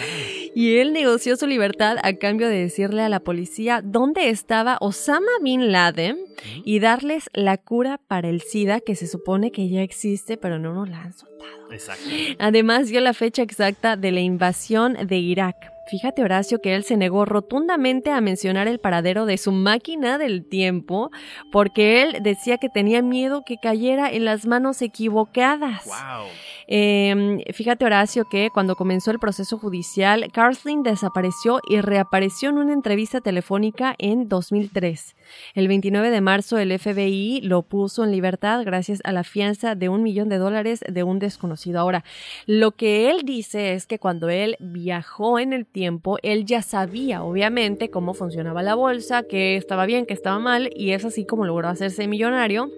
[0.55, 5.27] y él negoció su libertad a cambio de decirle a la policía dónde estaba Osama
[5.43, 6.17] Bin Laden
[6.63, 10.73] y darles la cura para el SIDA que se supone que ya existe pero no
[10.73, 11.73] nos la han soltado.
[11.73, 12.09] Exacto.
[12.39, 15.57] Además dio la fecha exacta de la invasión de Irak.
[15.91, 20.47] Fíjate Horacio que él se negó rotundamente a mencionar el paradero de su máquina del
[20.47, 21.11] tiempo
[21.51, 25.83] porque él decía que tenía miedo que cayera en las manos equivocadas.
[25.85, 26.27] Wow.
[26.67, 32.71] Eh, fíjate Horacio que cuando comenzó el proceso judicial, Carlin desapareció y reapareció en una
[32.71, 35.13] entrevista telefónica en 2003.
[35.55, 39.89] El 29 de marzo el FBI lo puso en libertad gracias a la fianza de
[39.89, 41.79] un millón de dólares de un desconocido.
[41.79, 42.03] Ahora,
[42.45, 47.23] lo que él dice es que cuando él viajó en el tiempo, él ya sabía
[47.23, 51.45] obviamente cómo funcionaba la bolsa, que estaba bien, que estaba mal, y es así como
[51.45, 52.69] logró hacerse millonario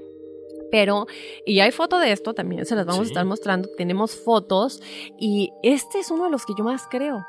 [0.72, 1.06] pero,
[1.46, 3.10] y hay foto de esto, también se las vamos Sí.
[3.10, 4.82] a estar mostrando, tenemos fotos,
[5.20, 7.24] y este es uno de los que yo más creo,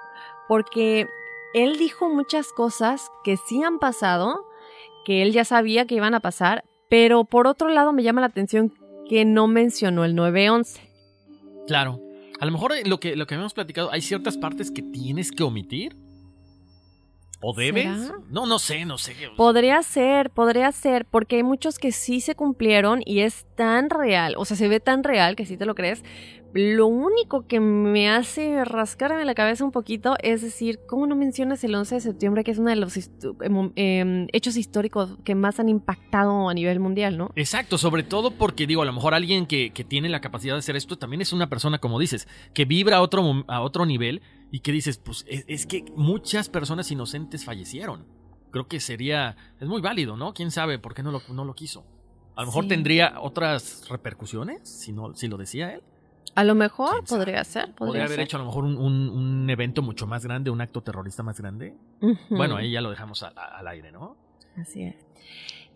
[0.49, 1.07] porque
[1.53, 4.47] él dijo muchas cosas que sí han pasado,
[5.05, 8.29] que él ya sabía que iban a pasar, pero por otro lado me llama la
[8.29, 8.73] atención
[9.09, 10.81] que no mencionó el 911.
[11.67, 12.01] Claro.
[12.41, 15.31] A lo mejor eh, lo que, lo que habíamos platicado, hay ciertas partes que tienes
[15.31, 15.97] que omitir.
[17.47, 18.07] ¿O debes?
[18.07, 18.19] ¿Será?
[18.31, 19.15] No, no sé, no sé.
[19.37, 24.35] Podría ser, podría ser, porque hay muchos que sí se cumplieron y es tan real,
[24.39, 26.03] o sea, se ve tan real que sí te lo crees.
[26.55, 31.65] Lo único que me hace rascarme la cabeza un poquito es decir, ¿cómo no mencionas
[31.65, 35.59] el 11 de septiembre, que es uno de los em, em, hechos históricos que más
[35.59, 37.31] han impactado a nivel mundial, ¿no?
[37.35, 40.61] Exacto, sobre todo porque digo, a lo mejor alguien que, que tiene la capacidad de
[40.61, 44.23] hacer esto también es una persona, como dices, que vibra a otro, a otro nivel
[44.55, 48.07] y que dices, pues es, es que muchas personas inocentes fallecieron.
[48.53, 50.33] Creo que sería, es muy válido, ¿no?
[50.33, 51.85] ¿Quién sabe por qué no lo, no lo quiso?
[52.37, 52.69] A lo mejor Sí.
[52.69, 55.83] tendría otras repercusiones si, no, si lo decía él.
[56.37, 58.25] A lo mejor podría ser, podría, Podría haber ser.
[58.27, 61.41] hecho a lo mejor un, un- un evento mucho más grande, un acto terrorista más
[61.41, 61.75] grande.
[62.31, 64.17] Bueno, ahí ya lo dejamos a- a- al aire, ¿no?
[64.57, 64.95] Así es.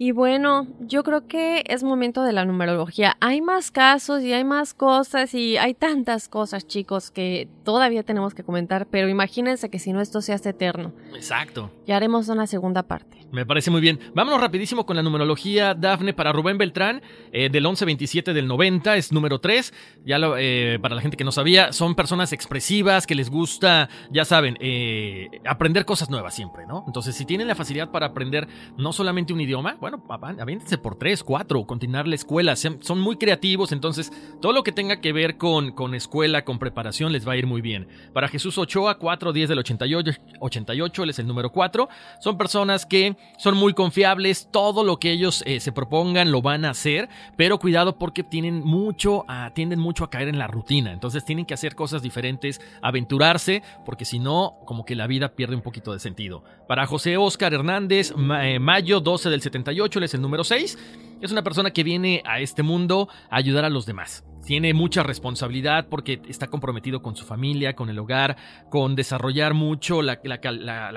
[0.01, 3.17] Y bueno, yo creo que es momento de la numerología.
[3.21, 8.33] Hay más casos y hay más cosas y hay tantas cosas, chicos, que todavía tenemos
[8.33, 10.93] que comentar, pero imagínense que si no esto se hace eterno.
[11.17, 11.73] Exacto.
[11.85, 13.19] Ya haremos una segunda parte.
[13.33, 13.99] Me parece muy bien.
[14.15, 17.03] Vámonos rapidísimo con la numerología, Dafne, para Rubén Beltrán,
[17.33, 19.75] eh, del 1127 del 90, es número 3.
[20.05, 23.89] Ya lo, eh, para la gente que no sabía, son personas expresivas, que les gusta,
[24.11, 26.85] ya saben, eh, aprender cosas nuevas siempre, ¿no?
[26.87, 28.49] Entonces, si tienen la facilidad para aprender
[28.79, 33.17] no solamente un idioma, bueno, avan- aviéntense por 3, 4, continuar la escuela, son muy
[33.17, 37.33] creativos, entonces todo lo que tenga que ver con, con escuela, con preparación, les va
[37.33, 37.89] a ir muy bien.
[38.13, 40.11] Para Jesús Ochoa, 410 del 88,
[40.41, 41.89] 88, él es el número 4.
[42.21, 46.65] Son personas que son muy confiables, todo lo que ellos eh, se propongan lo van
[46.65, 50.93] a hacer, pero cuidado porque tienen mucho, a- tienden mucho a caer en la rutina,
[50.93, 55.55] entonces tienen que hacer cosas diferentes, aventurarse, porque si no, como que la vida pierde
[55.55, 56.43] un poquito de sentido.
[56.67, 58.13] Para José Oscar Hernández,
[58.43, 60.79] eh, mayo 12 del 78, él es el número 6,
[61.21, 64.25] es una persona que viene a este mundo a ayudar a los demás.
[64.49, 68.39] Tiene mucha responsabilidad porque está comprometido con su familia, con el hogar,
[68.71, 70.23] con desarrollar mucho la,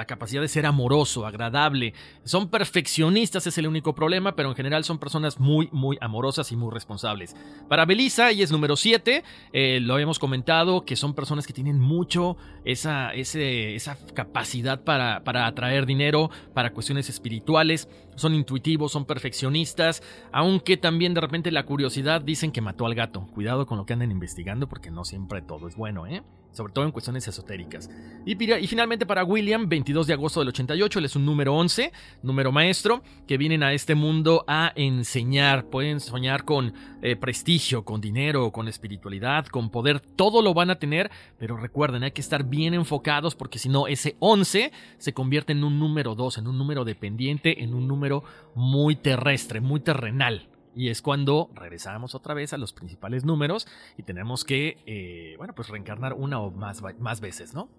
[0.07, 1.93] capacidad de ser amoroso, agradable.
[2.23, 6.55] Son perfeccionistas, es el único problema, pero en general son personas muy, muy amorosas y
[6.55, 7.35] muy responsables.
[7.67, 9.21] Para Belisa, ella es número 7,
[9.81, 15.85] lo habíamos comentado, que son personas que tienen mucho esa, esa capacidad para, para atraer
[15.85, 17.89] dinero, para cuestiones espirituales.
[18.15, 23.27] Son intuitivos, son perfeccionistas, aunque también de repente la curiosidad dicen que mató al gato.
[23.41, 26.21] Cuidado con lo que anden investigando porque no siempre todo es bueno, ¿eh?
[26.51, 27.89] Sobre todo en cuestiones esotéricas.
[28.23, 31.91] Y, finalmente para William, 22 de agosto del 88, él es un número 11,
[32.21, 35.65] número maestro, que vienen a este mundo a enseñar.
[35.71, 40.01] Pueden soñar con eh, prestigio, con dinero, con espiritualidad, con poder.
[40.01, 41.09] Todo lo van a tener,
[41.39, 45.63] pero recuerden, hay que estar bien enfocados porque si no, ese 11 se convierte en
[45.63, 48.23] un número 2, en un número dependiente, en un número
[48.53, 50.50] muy terrestre, muy terrenal.
[50.75, 53.67] Y es cuando regresamos otra vez a los principales números
[53.97, 57.69] y tenemos que, eh, bueno, pues reencarnar una o más, más veces, ¿no?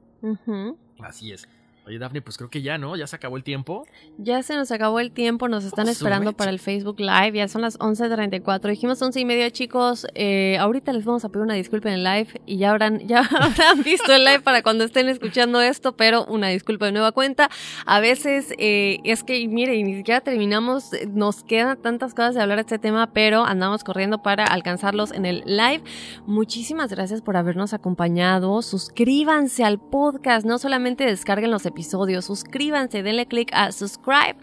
[1.00, 1.48] Así es.
[1.84, 2.94] Oye, Daphne, pues creo que ya, ¿no?
[2.94, 3.84] Ya se acabó el tiempo.
[4.16, 7.60] Ya se nos acabó el tiempo, nos están esperando para el Facebook Live, ya son
[7.60, 8.68] las 11.34.
[8.68, 10.06] Dijimos 11 y media, chicos.
[10.14, 13.20] Eh, ahorita les vamos a pedir una disculpa en el live y ya habrán, ya
[13.40, 17.50] habrán visto el live para cuando estén escuchando esto, pero una disculpa de nueva cuenta.
[17.84, 22.58] A veces eh, es que, mire, ni siquiera terminamos, nos quedan tantas cosas de hablar
[22.58, 25.82] de este tema, pero andamos corriendo para alcanzarlos en el live.
[26.26, 28.62] Muchísimas gracias por habernos acompañado.
[28.62, 31.71] Suscríbanse al podcast, no solamente descarguen los episodios.
[32.22, 34.36] Suscríbanse, denle click a subscribe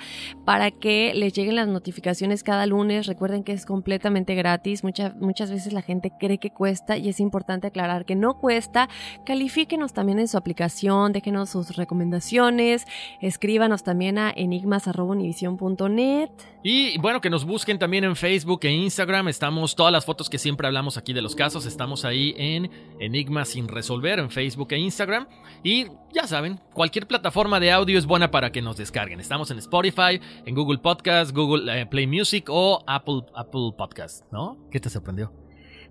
[0.46, 3.08] para que les lleguen las notificaciones cada lunes.
[3.08, 4.84] Recuerden que es completamente gratis.
[4.84, 8.90] Muchas, muchas veces la gente cree que cuesta y es importante aclarar que no cuesta.
[9.26, 12.86] Califíquenos también en su aplicación, déjenos sus recomendaciones,
[13.22, 16.30] escríbanos también a enigmas.univision.net.
[16.62, 19.30] Y bueno, que nos busquen también en Facebook e Instagram.
[19.30, 21.66] Estamos todas las fotos que siempre hablamos aquí de los casos.
[21.66, 22.70] Estamos ahí en
[23.00, 25.28] Enigmas sin resolver en Facebook e Instagram.
[25.64, 29.20] Y ya saben, cualquier plataforma de audio es buena para que nos descarguen.
[29.20, 34.58] Estamos en Spotify, en Google Podcast, Google eh, Play Music o Apple, Apple Podcast, ¿no?
[34.72, 35.32] ¿Qué te sorprendió?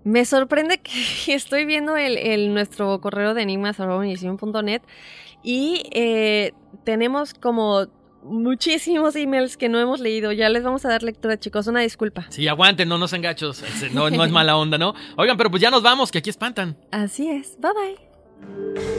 [0.03, 4.81] Me sorprende que estoy viendo el, nuestro correo de enigmas.net
[5.43, 6.53] y eh,
[6.83, 7.87] tenemos como
[8.23, 10.31] muchísimos emails que no hemos leído.
[10.31, 11.67] Ya les vamos a dar lectura, chicos.
[11.67, 12.25] Una disculpa.
[12.29, 13.63] Sí, aguanten, no nos engachos.
[13.93, 14.93] No, no es mala onda, ¿no?
[15.15, 16.77] Oigan, pero pues ya nos vamos, que aquí espantan.
[16.91, 17.57] Así es.
[17.59, 18.98] Bye bye.